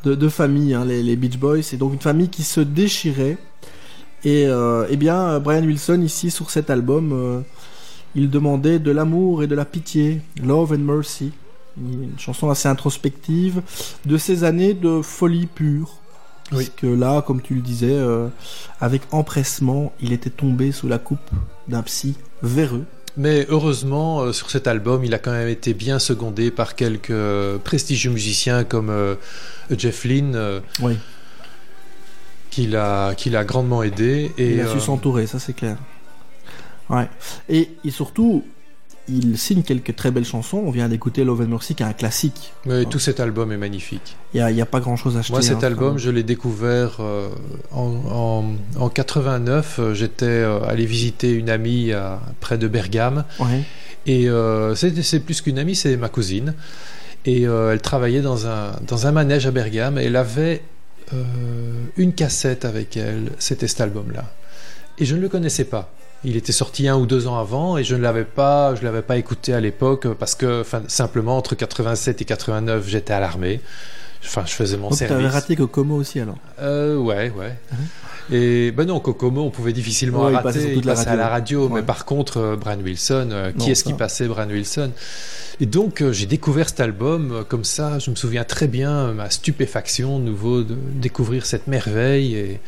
[0.04, 1.62] de, de famille, hein, les, les Beach Boys.
[1.62, 3.38] C'est donc une famille qui se déchirait.
[4.24, 7.44] Et euh, eh bien, Brian Wilson ici sur cet album,
[8.16, 11.34] il demandait de l'amour et de la pitié, Love and Mercy.
[11.78, 13.62] Une chanson assez introspective
[14.06, 15.98] de ces années de folie pure.
[16.52, 16.70] Oui.
[16.76, 17.98] Puisque là, comme tu le disais,
[18.80, 21.32] avec empressement, il était tombé sous la coupe
[21.68, 22.86] d'un psy véreux.
[23.16, 27.58] Mais heureusement, euh, sur cet album, il a quand même été bien secondé par quelques
[27.64, 29.16] prestigieux musiciens comme euh,
[29.78, 30.98] Jeff Lynne, euh, Oui.
[32.50, 34.32] qui l'a qui l'a grandement aidé.
[34.38, 35.78] Et, il a su s'entourer, ça c'est clair.
[36.90, 37.08] Ouais.
[37.50, 38.44] Et, et surtout,
[39.10, 40.62] il signe quelques très belles chansons.
[40.66, 42.54] On vient d'écouter Love and Mercy, qui est un classique.
[42.66, 44.16] mais tout cet album est magnifique.
[44.34, 45.34] Il n'y a, pas grand chose à acheter.
[45.34, 47.28] Moi, cet hein, album, je l'ai découvert euh,
[47.72, 49.80] en, en, en 89.
[49.80, 53.26] euh, J'étais euh, allé visiter une amie à- près de Bergame.
[53.40, 53.64] Ouais.
[54.06, 56.54] Et euh, c'est plus qu'une amie, c'est ma cousine.
[57.26, 60.62] Et elle travaillait dans un, dans un manège à Bergame et elle avait
[61.96, 63.32] une cassette avec elle.
[63.40, 64.26] C'était cet album-là.
[64.98, 65.90] Et je ne le connaissais pas.
[66.26, 69.02] Il était sorti un ou deux ans avant et je ne l'avais pas, je l'avais
[69.02, 73.60] pas écouté à l'époque parce que, enfin, simplement entre 87 et 89, j'étais à l'armée.
[74.26, 75.32] Enfin, je faisais mon Donc t'avais service.
[75.34, 76.38] raté Kokomo aussi alors.
[76.62, 77.58] Euh, ouais, ouais.
[78.32, 80.74] Et ben non, Kokomo, on pouvait difficilement Ouais, rater.
[80.76, 83.94] Il passait à la radio, mais par contre, euh, Brian Wilson, euh, qui est-ce qui
[83.94, 84.92] passait Brian Wilson?
[85.60, 88.00] Et donc, euh, j'ai découvert cet album euh, comme ça.
[88.00, 92.60] Je me souviens très bien ma stupéfaction, de nouveau, de découvrir cette merveille et,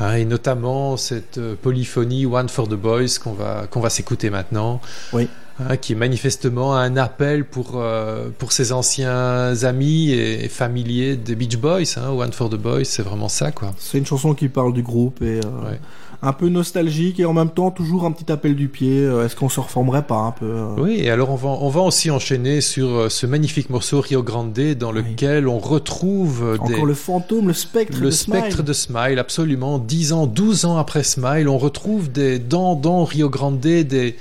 [0.00, 4.80] et notamment cette euh, polyphonie One for the Boys qu'on va qu'on va s'écouter maintenant.
[5.12, 5.28] Oui.
[5.60, 11.16] Hein, qui est manifestement un appel pour, euh, pour ses anciens amis et, et familiers
[11.16, 11.96] des Beach Boys.
[11.96, 13.74] Hein, One for the Boys, c'est vraiment ça, quoi.
[13.76, 15.74] C'est une chanson qui parle du groupe et euh,
[16.20, 18.98] un peu nostalgique et en même temps toujours un petit appel du pied.
[19.00, 21.68] Euh, Est-ce qu'on se reformerait pas un peu euh Oui, et alors on va, on
[21.68, 26.74] va aussi enchaîner sur euh, ce magnifique morceau Rio Grande dans lequel on retrouve des-
[26.74, 28.64] Encore le fantôme, le spectre le de spectre Smile.
[28.64, 29.78] de Smile, absolument.
[29.78, 34.16] 10 ans, 12 ans après Smile, on retrouve des, dans, dans Rio Grande des...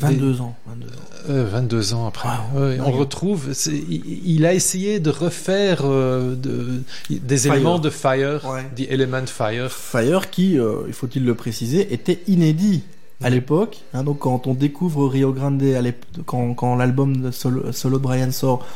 [0.00, 0.54] 22 des- ans.
[0.66, 0.90] 22 ans.
[1.30, 2.28] Euh, 22 ans après.
[2.54, 3.50] Ouais, on retrouve.
[3.68, 7.54] Il, il a essayé de refaire euh, de- des Fire.
[7.54, 8.64] éléments de Fire, Ouais.
[8.76, 9.70] the Element Fire.
[9.70, 12.82] Fire qui, euh, il faut-il le préciser, était inédit
[13.22, 13.82] à l'époque.
[13.94, 15.82] hein, donc quand on découvre Rio Grande, à
[16.26, 18.66] quand, quand l'album de solo, solo de Brian sort,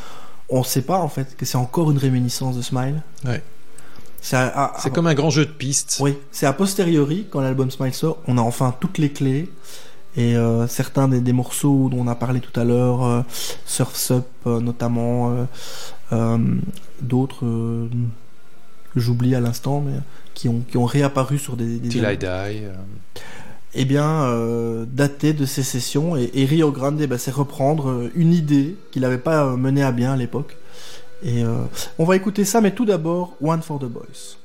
[0.49, 3.03] on sait pas en fait que c'est encore une réminiscence de Smile.
[3.25, 3.43] Ouais.
[4.21, 5.99] C'est comme un grand jeu de pistes.
[6.01, 9.49] Oui, c'est a posteriori, quand l'album Smile sort, on a enfin toutes les clés.
[10.17, 13.23] Et euh, certains des, des morceaux dont on a parlé tout à l'heure, euh,
[13.67, 15.45] Surf's Up euh, notamment, euh,
[16.13, 16.39] euh,
[17.03, 17.89] d'autres euh,
[18.95, 19.99] que j'oublie à l'instant, mais
[20.33, 21.79] qui ont, qui ont réapparu sur des...
[21.79, 22.65] des Till I Die.
[23.75, 26.17] eh bien, euh, daté de ces sessions.
[26.17, 30.15] Et, et Rio Grande, bah, c'est reprendre une idée qu'il n'avait pas menée à bien
[30.15, 30.57] à l'époque.
[31.23, 31.65] Et euh,
[31.99, 34.39] on va écouter ça, mais tout d'abord, One for the Boys.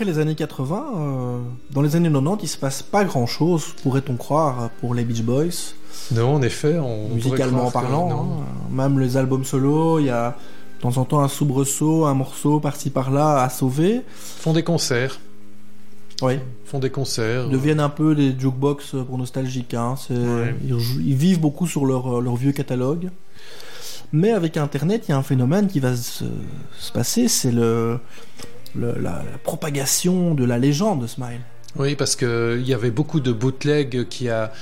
[0.00, 1.38] Après les années 80, euh,
[1.72, 5.20] dans les années 90, il se passe pas grand chose, pourrait-on croire, pour les Beach
[5.20, 5.74] Boys.
[6.10, 8.10] Non, en effet, on musicalement parlant.
[8.40, 8.46] hein.
[8.70, 10.38] Même les albums solo, il y a
[10.78, 14.00] de temps en temps un soubresaut, un morceau par-ci par-là à sauver.
[14.16, 15.20] Font des concerts.
[16.22, 16.38] Oui.
[16.64, 17.44] Font des concerts.
[17.48, 19.74] Ils deviennent un peu des jukebox pour nostalgiques.
[19.74, 19.96] Hein.
[20.08, 20.54] Ouais.
[20.66, 23.10] Ils, vivent beaucoup sur leur, euh, leur vieux catalogue.
[24.14, 26.24] Mais avec Internet, il y a un phénomène qui va se,
[26.78, 28.00] se passer, c'est le,
[28.76, 31.40] le- la, la propagation de la légende de Smile.
[31.76, 34.52] Oui, parce qu'il y avait beaucoup de bootlegs qui, a,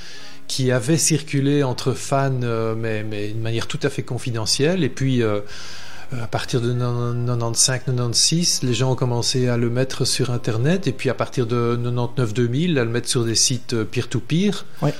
[0.46, 4.84] qui avaient circulé entre fans, euh, mais, mais de manière tout à fait confidentielle.
[4.84, 5.40] Et puis, euh,
[6.12, 10.86] à partir de 95-96, les gens ont commencé à le mettre sur Internet.
[10.86, 14.64] Et puis, à partir de 99-2000, à le mettre sur des sites euh, peer-to-peer.
[14.82, 14.94] Ouais.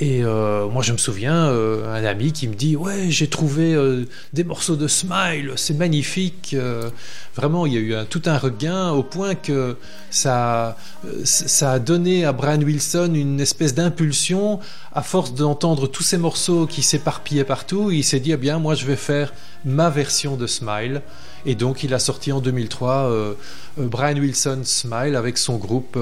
[0.00, 3.74] Et euh, moi, je me souviens, euh, un ami qui me dit Ouais, j'ai trouvé
[3.74, 6.54] euh, des morceaux de Smile, c'est magnifique.
[6.54, 6.90] Euh,
[7.36, 9.76] vraiment, il y a eu tout un regain au point que
[10.10, 10.76] ça,
[11.24, 14.60] ça a donné à Brian Wilson une espèce d'impulsion.
[14.94, 18.74] À force d'entendre tous ces morceaux qui s'éparpillaient partout, il s'est dit Eh bien, moi,
[18.74, 19.32] je vais faire
[19.64, 21.02] ma version de Smile.
[21.44, 23.34] Et donc, il a sorti en 2003 euh,
[23.78, 25.98] euh, Brian Wilson Smile avec son groupe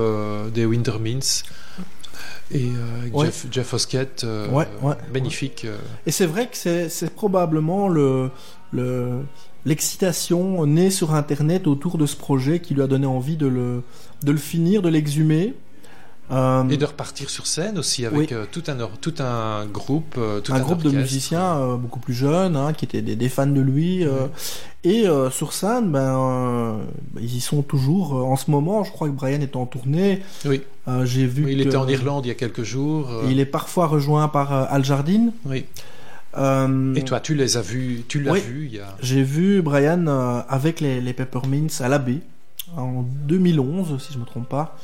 [0.55, 1.45] des Wintermints.
[2.52, 3.27] Et euh, Ouais.
[3.27, 5.64] Jeff, Jeff Hoskett, euh, Ouais, ouais, magnifique.
[5.64, 5.77] euh.
[6.06, 8.31] Et c'est vrai que c'est c'est probablement le
[8.72, 9.20] le-
[9.64, 13.82] l'excitation née sur Internet autour de ce projet qui lui a donné envie de le,
[14.24, 15.55] de le finir, de l'exhumer.
[16.32, 18.28] Euh, Et de repartir sur scène aussi avec Oui.
[18.31, 22.15] euh, tout, un, tout un groupe, euh, tout un, un, groupe de musiciens beaucoup plus
[22.15, 24.05] jeunes, hein, qui étaient des, des fans de lui.
[24.85, 26.77] et sur scène, ben, euh,
[27.20, 28.15] ils y sont toujours.
[28.15, 30.23] en ce moment, je crois que Brian est en tournée.
[30.44, 30.62] Oui.
[31.05, 31.44] J'ai vu.
[31.47, 33.09] Oui, il que- était en Irlande il y a quelques jours.
[33.28, 35.32] Il est parfois rejoint par Al Jardine.
[35.47, 35.65] Oui.
[36.39, 38.40] Euh, Et toi, tu les as vus, tu l'as oui.
[38.40, 38.97] vu il y a.
[39.01, 42.20] J'ai vu Brian euh, avec les, les Peppermints à la baie
[42.77, 44.78] en 2011, si je me trompe pas.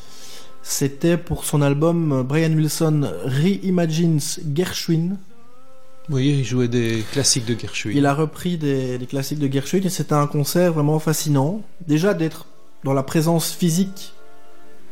[0.69, 4.19] C'était pour son album euh, Brian Wilson Reimagines
[4.53, 5.17] Gershwin.
[6.11, 7.93] Oui, il jouait des classiques de Gershwin.
[7.97, 11.63] Il a repris des, des classiques de Gershwin et c'était un concert vraiment fascinant.
[11.87, 12.47] Déjà d'être
[12.83, 14.13] dans la présence physique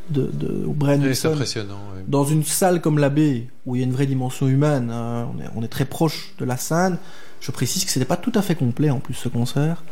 [0.09, 1.79] de, de Brian Oui, c'est Wilson impressionnant.
[1.95, 2.03] oui.
[2.07, 4.89] dans une salle comme la baie où il y a une vraie dimension humaine.
[4.91, 6.97] hein, on, est, on est très proche de la scène.
[7.41, 9.83] Je précise que c'était pas tout à fait complet en plus ce concert.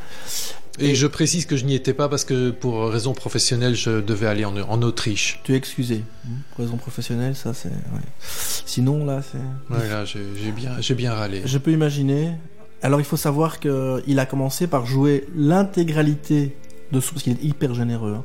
[0.80, 4.26] Et je précise que je n'y étais pas parce que pour raison professionnelle, je devais
[4.26, 5.40] aller en, en Autriche.
[5.44, 6.04] Tu es excusé.
[6.26, 7.70] hein, Pour raison professionnelle, ça c'est.
[7.70, 8.02] ouais.
[8.66, 9.38] Sinon, là, c'est.
[9.70, 10.22] Voilà, j'ai
[10.82, 11.44] j'ai bien, râlé.
[11.46, 12.32] Je peux imaginer.
[12.82, 16.56] Alors, il faut savoir qu'il a commencé par jouer l'intégralité
[16.92, 17.12] de son.
[17.12, 18.16] Parce qu'il est hyper généreux.
[18.18, 18.24] hein,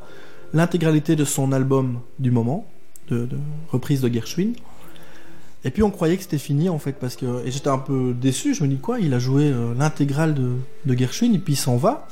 [0.54, 2.66] l'intégralité de son album du moment,
[3.10, 3.36] de, de
[3.70, 4.52] reprise de Gershwin.
[5.64, 7.44] Et puis, on croyait que c'était fini, en fait, parce que.
[7.44, 8.54] Et j'étais un peu déçu.
[8.54, 10.52] Je me dis, quoi Il a joué euh, l'intégrale de,
[10.86, 12.08] de Gershwin, et puis il s'en va.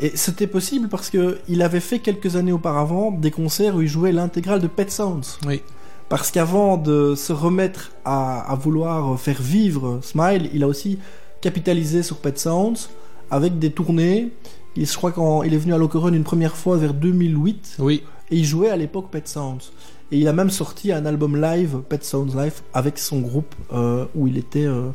[0.00, 3.88] Et c'était possible parce que il avait fait quelques années auparavant des concerts où il
[3.88, 5.38] jouait l'intégrale de Pet Sounds.
[5.46, 5.62] Oui.
[6.08, 10.98] Parce qu'avant de se remettre à, à vouloir faire vivre Smile, il a aussi
[11.40, 12.88] capitalisé sur Pet Sounds
[13.30, 14.30] avec des tournées.
[14.76, 18.02] Il, je crois qu'il est venu à Locoron une première fois vers 2008 Oui.
[18.30, 19.70] et il jouait à l'époque Pet Sounds.
[20.12, 24.04] Et il a même sorti un album live, Pet Sounds Live, avec son groupe euh,
[24.14, 24.88] où il était euh,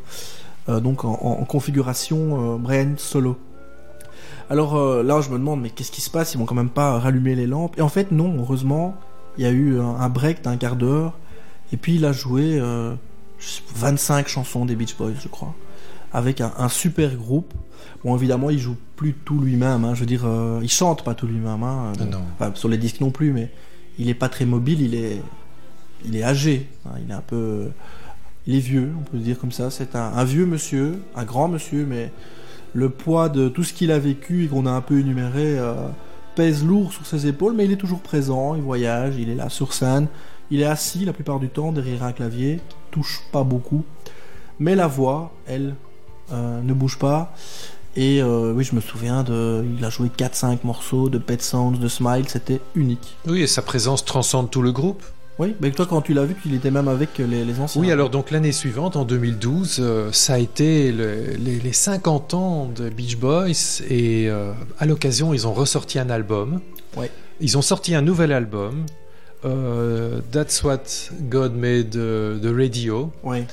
[0.68, 3.36] euh, donc en, en configuration Brian solo.
[4.50, 6.34] Alors euh, là, je me demande, mais qu'est-ce qui se passe?
[6.34, 7.78] Ils vont quand même pas rallumer les lampes.
[7.78, 8.96] Et en fait, non, heureusement,
[9.38, 11.14] il y a eu un, break d'un quart d'heure.
[11.72, 12.94] Et puis il a joué euh,
[13.38, 15.54] je sais pas, 25 chansons des Beach Boys, je crois.
[16.12, 17.54] Avec un, un super groupe.
[18.04, 19.84] Bon, évidemment, il joue plus tout lui-même.
[19.84, 19.94] hein.
[19.94, 21.62] je veux dire, euh, il chante pas tout lui-même.
[21.62, 21.92] hein.
[22.00, 22.04] Ah.
[22.38, 23.50] Enfin, sur les disques non plus, mais
[23.98, 24.80] il est pas très mobile.
[24.80, 25.22] Il est,
[26.04, 26.68] il est âgé.
[26.86, 26.94] hein.
[27.04, 27.68] il est un peu,
[28.48, 29.70] il est vieux, on peut le dire comme ça.
[29.70, 32.10] C'est un, un vieux monsieur, un grand monsieur, mais
[32.72, 35.74] le poids de tout ce qu'il a vécu et qu'on a un peu énuméré euh,
[36.34, 39.48] pèse lourd sur ses épaules, mais il est toujours présent, il voyage, il est là
[39.48, 40.06] sur scène,
[40.50, 43.84] il est assis la plupart du temps derrière un clavier, qui touche pas beaucoup,
[44.58, 45.74] mais la voix, elle,
[46.32, 47.34] euh, ne bouge pas.
[47.96, 51.78] Et euh, oui, je me souviens de, il a joué 4-5 morceaux de Pet Sounds,
[51.78, 53.16] de Smile, c'était unique.
[53.26, 55.02] Oui, et sa présence transcende tout le groupe.
[55.40, 57.80] Oui, mais toi quand tu l'as vu, il était même avec les, les anciens.
[57.80, 62.34] Oui, alors donc l'année suivante, en 2012, euh, ça a été le- les, les 50
[62.34, 66.60] ans de Beach Boys et euh, à l'occasion, ils ont ressorti un album.
[66.96, 67.10] Ouais.
[67.40, 68.84] Ils ont sorti un nouvel album,
[69.46, 70.82] euh, That's What
[71.30, 73.10] God Made the Radio.
[73.22, 73.46] Ouais.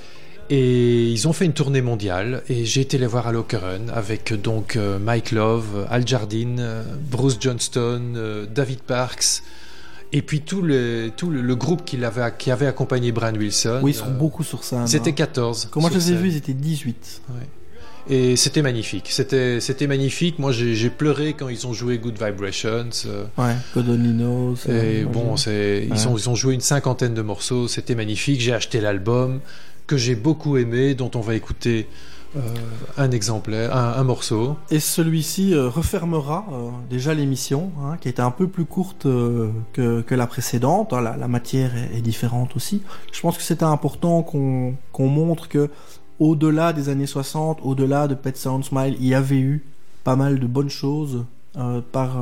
[0.49, 4.33] Et ils ont fait une tournée mondiale et j'ai été les voir à Lokeren avec
[4.41, 9.41] donc Mike Love, Al Jardine, Bruce Johnston, David Parks
[10.13, 13.79] et puis tout le, tout le, le groupe qui, l'avait, qui avait accompagné Brian Wilson.
[13.83, 14.87] Oui, ils sont Euh, beaucoup sur scène.
[14.87, 15.13] C'était hein.
[15.13, 15.67] 14.
[15.71, 17.21] Quand moi je les ai vus, ils étaient 18.
[18.09, 19.07] Et c'était magnifique.
[19.09, 20.39] C'était, c'était magnifique.
[20.39, 22.89] Moi, j'ai, pleuré quand ils ont joué Good Vibrations.
[23.05, 24.55] euh, Ouais, knows.
[24.69, 26.07] et euh, bon, c'est, ils, Ouais.
[26.07, 27.67] ont, ils ont joué une cinquantaine de morceaux.
[27.67, 28.39] C'était magnifique.
[28.39, 29.41] J'ai acheté l'album
[29.87, 31.87] que j'ai beaucoup aimé, dont on va écouter
[32.35, 32.39] euh,
[32.97, 34.57] un exemplaire, un, un morceau.
[34.69, 40.01] Et celui-ci euh, refermera euh, déjà l'émission, hein, qui était un peu plus courte que,
[40.01, 40.93] que la précédente.
[40.93, 42.81] hein, La, la matière est, est différente aussi.
[43.11, 45.69] Je pense que c'était important qu'on montre que
[46.19, 49.63] au-delà des années 60, au-delà de Pet Sound Smile, il y avait eu
[50.03, 51.25] pas mal de bonnes choses
[51.91, 52.17] par.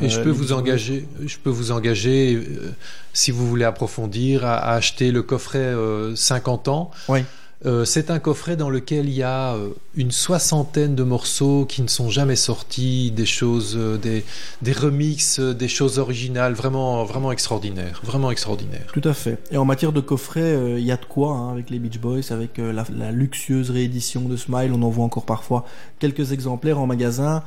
[0.00, 2.72] Et je peux vous engager, je peux vous engager, euh,
[3.12, 6.92] si vous voulez approfondir, à, à acheter le coffret euh, 50 ans.
[7.08, 7.24] Oui.
[7.66, 11.82] Euh, c'est un coffret dans lequel il y a euh, une soixantaine de morceaux qui
[11.82, 18.00] ne sont jamais sortis, des choses, euh, des, remixes, des choses originales, vraiment, vraiment extraordinaires,
[18.04, 18.86] vraiment extraordinaires.
[18.92, 19.38] Tout à fait.
[19.50, 22.30] Et en matière de coffret, il y a de quoi hein, avec les Beach Boys,
[22.30, 24.72] avec la, luxueuse réédition de Smile.
[24.72, 25.64] On en voit encore parfois
[25.98, 27.42] quelques exemplaires en magasin.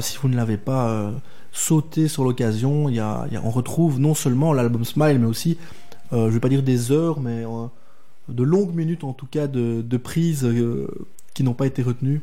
[0.00, 1.12] Si vous ne l'avez pas
[1.52, 5.58] sauté sur l'occasion, on retrouve non seulement l'album Smile, mais aussi,
[6.12, 7.44] je vais pas dire des heures, mais
[8.28, 10.86] de longues minutes en tout cas de, de prises euh,
[11.34, 12.22] qui n'ont pas été retenues.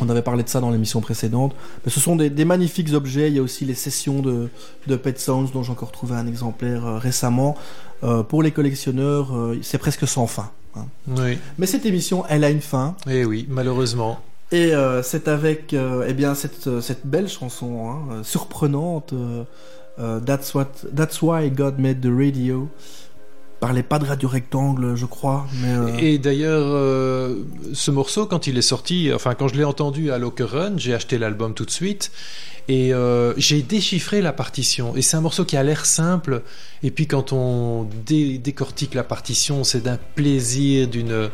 [0.00, 1.54] On avait parlé de ça dans l'émission précédente.
[1.84, 3.28] Mais ce sont des, des magnifiques objets.
[3.28, 4.48] Il y a aussi les sessions de,
[4.88, 7.56] de Pet Sounds dont j'ai encore trouvé un exemplaire euh, récemment.
[8.02, 9.32] Euh, pour les collectionneurs,
[9.62, 10.50] c'est presque sans fin.
[10.76, 10.86] hein.
[11.06, 11.38] Oui.
[11.58, 12.96] Mais cette émission, elle a une fin.
[13.08, 14.18] Et oui, malheureusement.
[14.52, 19.12] Et c'est avec eh bien, cette, cette belle chanson hein, surprenante,
[19.96, 22.68] That's, what, That's Why God Made the Radio.
[23.60, 25.46] Parlait pas de radio rectangle, je crois.
[25.62, 29.64] Mais, euh, Et d'ailleurs, euh, ce morceau, quand il est sorti, enfin quand je l'ai
[29.64, 32.10] entendu à Run, j'ai acheté l'album tout de suite
[32.68, 34.94] et euh, j'ai déchiffré la partition.
[34.96, 36.42] Et c'est un morceau qui a l'air simple.
[36.82, 41.30] Et puis quand on dé- décortique la partition, c'est d'un plaisir, d'une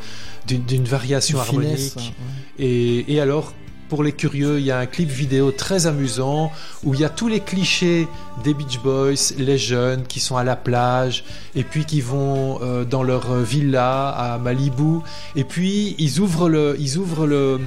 [0.46, 2.14] d'une variation finesse, harmonique.
[2.20, 3.54] hein, Et, et alors,
[3.90, 6.52] pour les curieux, il y a un clip vidéo très amusant
[6.84, 8.06] où il y a tous les clichés
[8.44, 11.24] des Beach Boys, les jeunes qui sont à la plage
[11.56, 15.00] et puis qui vont euh, dans leur villa à Malibu.
[15.34, 17.60] Et puis ils ouvrent le, ils ouvrent le,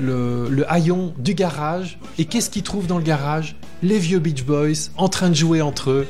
[0.00, 1.98] le, le haillon du garage.
[2.18, 3.54] Et qu'est-ce qu'ils trouvent dans le garage?
[3.82, 6.06] Les vieux Beach Boys en train de jouer entre eux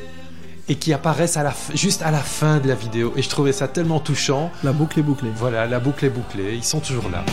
[0.71, 3.29] et qui apparaissent à la, f- juste à la fin de la vidéo et je
[3.29, 4.53] trouvais ça tellement touchant.
[4.63, 5.31] La boucle est bouclée.
[5.37, 7.25] Voilà, la boucle est bouclée, ils sont toujours là.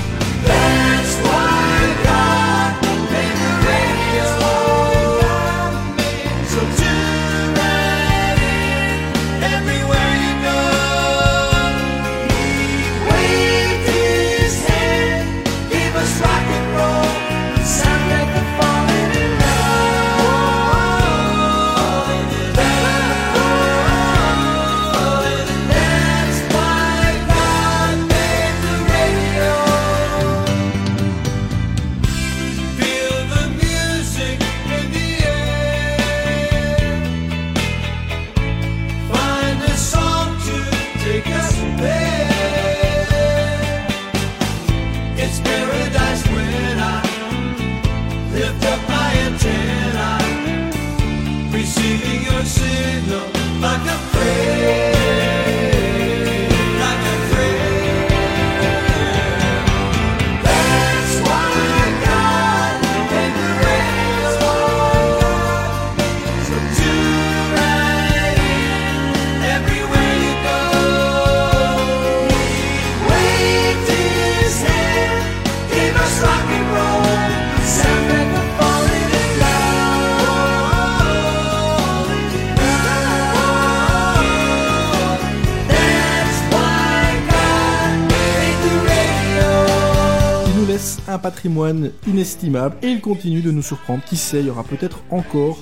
[91.18, 94.04] Un patrimoine inestimable et il continue de nous surprendre.
[94.06, 95.58] Qui sait, il y aura peut-être encore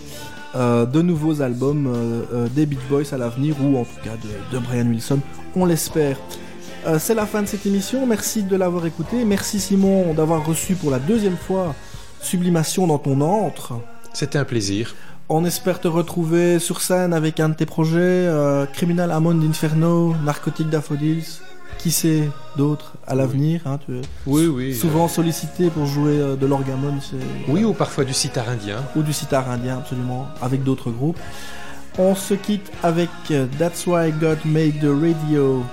[0.53, 4.17] euh, de nouveaux albums euh, euh, des Beach Boys à l'avenir ou en tout cas
[4.21, 5.19] de, de Brian Wilson,
[5.55, 6.17] on l'espère.
[6.99, 10.91] C'est la fin de cette émission, merci de l'avoir écouté, merci Simon d'avoir reçu pour
[10.91, 11.73] la deuxième fois
[12.21, 13.73] Sublimation dans ton antre.
[14.13, 14.93] C'était un plaisir.
[15.27, 18.29] On espère te retrouver sur scène avec un de tes projets,
[18.73, 21.39] Criminal Amon d'Inferno, Narcotique Daffodils,
[21.77, 23.61] qui sait d'autres à l'avenir.
[23.65, 24.75] Hein, tu es Oui, oui.
[24.75, 26.93] souvent sollicité pour jouer euh, de l'orgamon,
[27.47, 28.77] Oui, ou parfois du sitar indien.
[28.95, 31.19] ou du sitar indien, absolument, avec d'autres groupes.
[31.97, 35.63] On se quitte avec euh, That's Why God Made the Radio.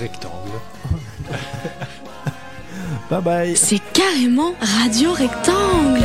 [0.00, 0.60] Rectangle.
[3.10, 3.56] Bye bye.
[3.56, 6.02] C'est carrément Radio Rectangle.